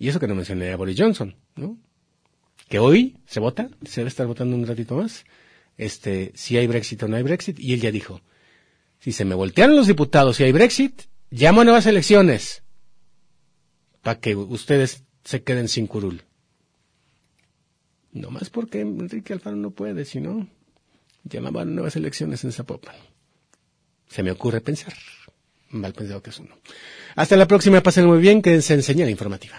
Y 0.00 0.08
eso 0.08 0.18
que 0.18 0.26
no 0.26 0.34
mencioné 0.34 0.72
a 0.72 0.76
Boris 0.76 0.98
Johnson, 0.98 1.36
¿no? 1.54 1.78
Que 2.68 2.80
hoy 2.80 3.18
se 3.24 3.38
vota, 3.38 3.68
se 3.84 4.00
debe 4.00 4.08
estar 4.08 4.26
votando 4.26 4.56
un 4.56 4.66
ratito 4.66 4.96
más, 4.96 5.24
este, 5.78 6.32
si 6.34 6.58
hay 6.58 6.66
Brexit 6.66 7.02
o 7.04 7.08
no 7.08 7.16
hay 7.16 7.22
Brexit, 7.22 7.58
y 7.58 7.72
él 7.72 7.80
ya 7.80 7.90
dijo, 7.90 8.20
si 8.98 9.12
se 9.12 9.24
me 9.24 9.34
voltearon 9.34 9.76
los 9.76 9.86
diputados 9.86 10.38
y 10.40 10.44
hay 10.44 10.52
Brexit, 10.52 11.02
llamo 11.30 11.62
a 11.62 11.64
nuevas 11.64 11.86
elecciones, 11.86 12.62
para 14.02 14.20
que 14.20 14.36
ustedes 14.36 15.04
se 15.24 15.42
queden 15.42 15.68
sin 15.68 15.86
curul. 15.86 16.22
No 18.12 18.30
más 18.30 18.50
porque 18.50 18.80
Enrique 18.80 19.32
Alfaro 19.32 19.56
no 19.56 19.70
puede, 19.70 20.04
si 20.04 20.20
no, 20.20 20.48
llamaba 21.24 21.62
a 21.62 21.64
nuevas 21.64 21.94
elecciones 21.96 22.42
en 22.44 22.52
Zapopan. 22.52 22.96
Se 24.08 24.22
me 24.22 24.30
ocurre 24.30 24.60
pensar. 24.60 24.94
Mal 25.70 25.92
pensado 25.92 26.22
que 26.22 26.30
es 26.30 26.38
uno. 26.38 26.56
Hasta 27.14 27.36
la 27.36 27.46
próxima, 27.46 27.82
pasen 27.82 28.06
muy 28.06 28.18
bien, 28.18 28.40
quédense 28.40 28.74
en 28.74 28.82
señal 28.82 29.10
informativa. 29.10 29.56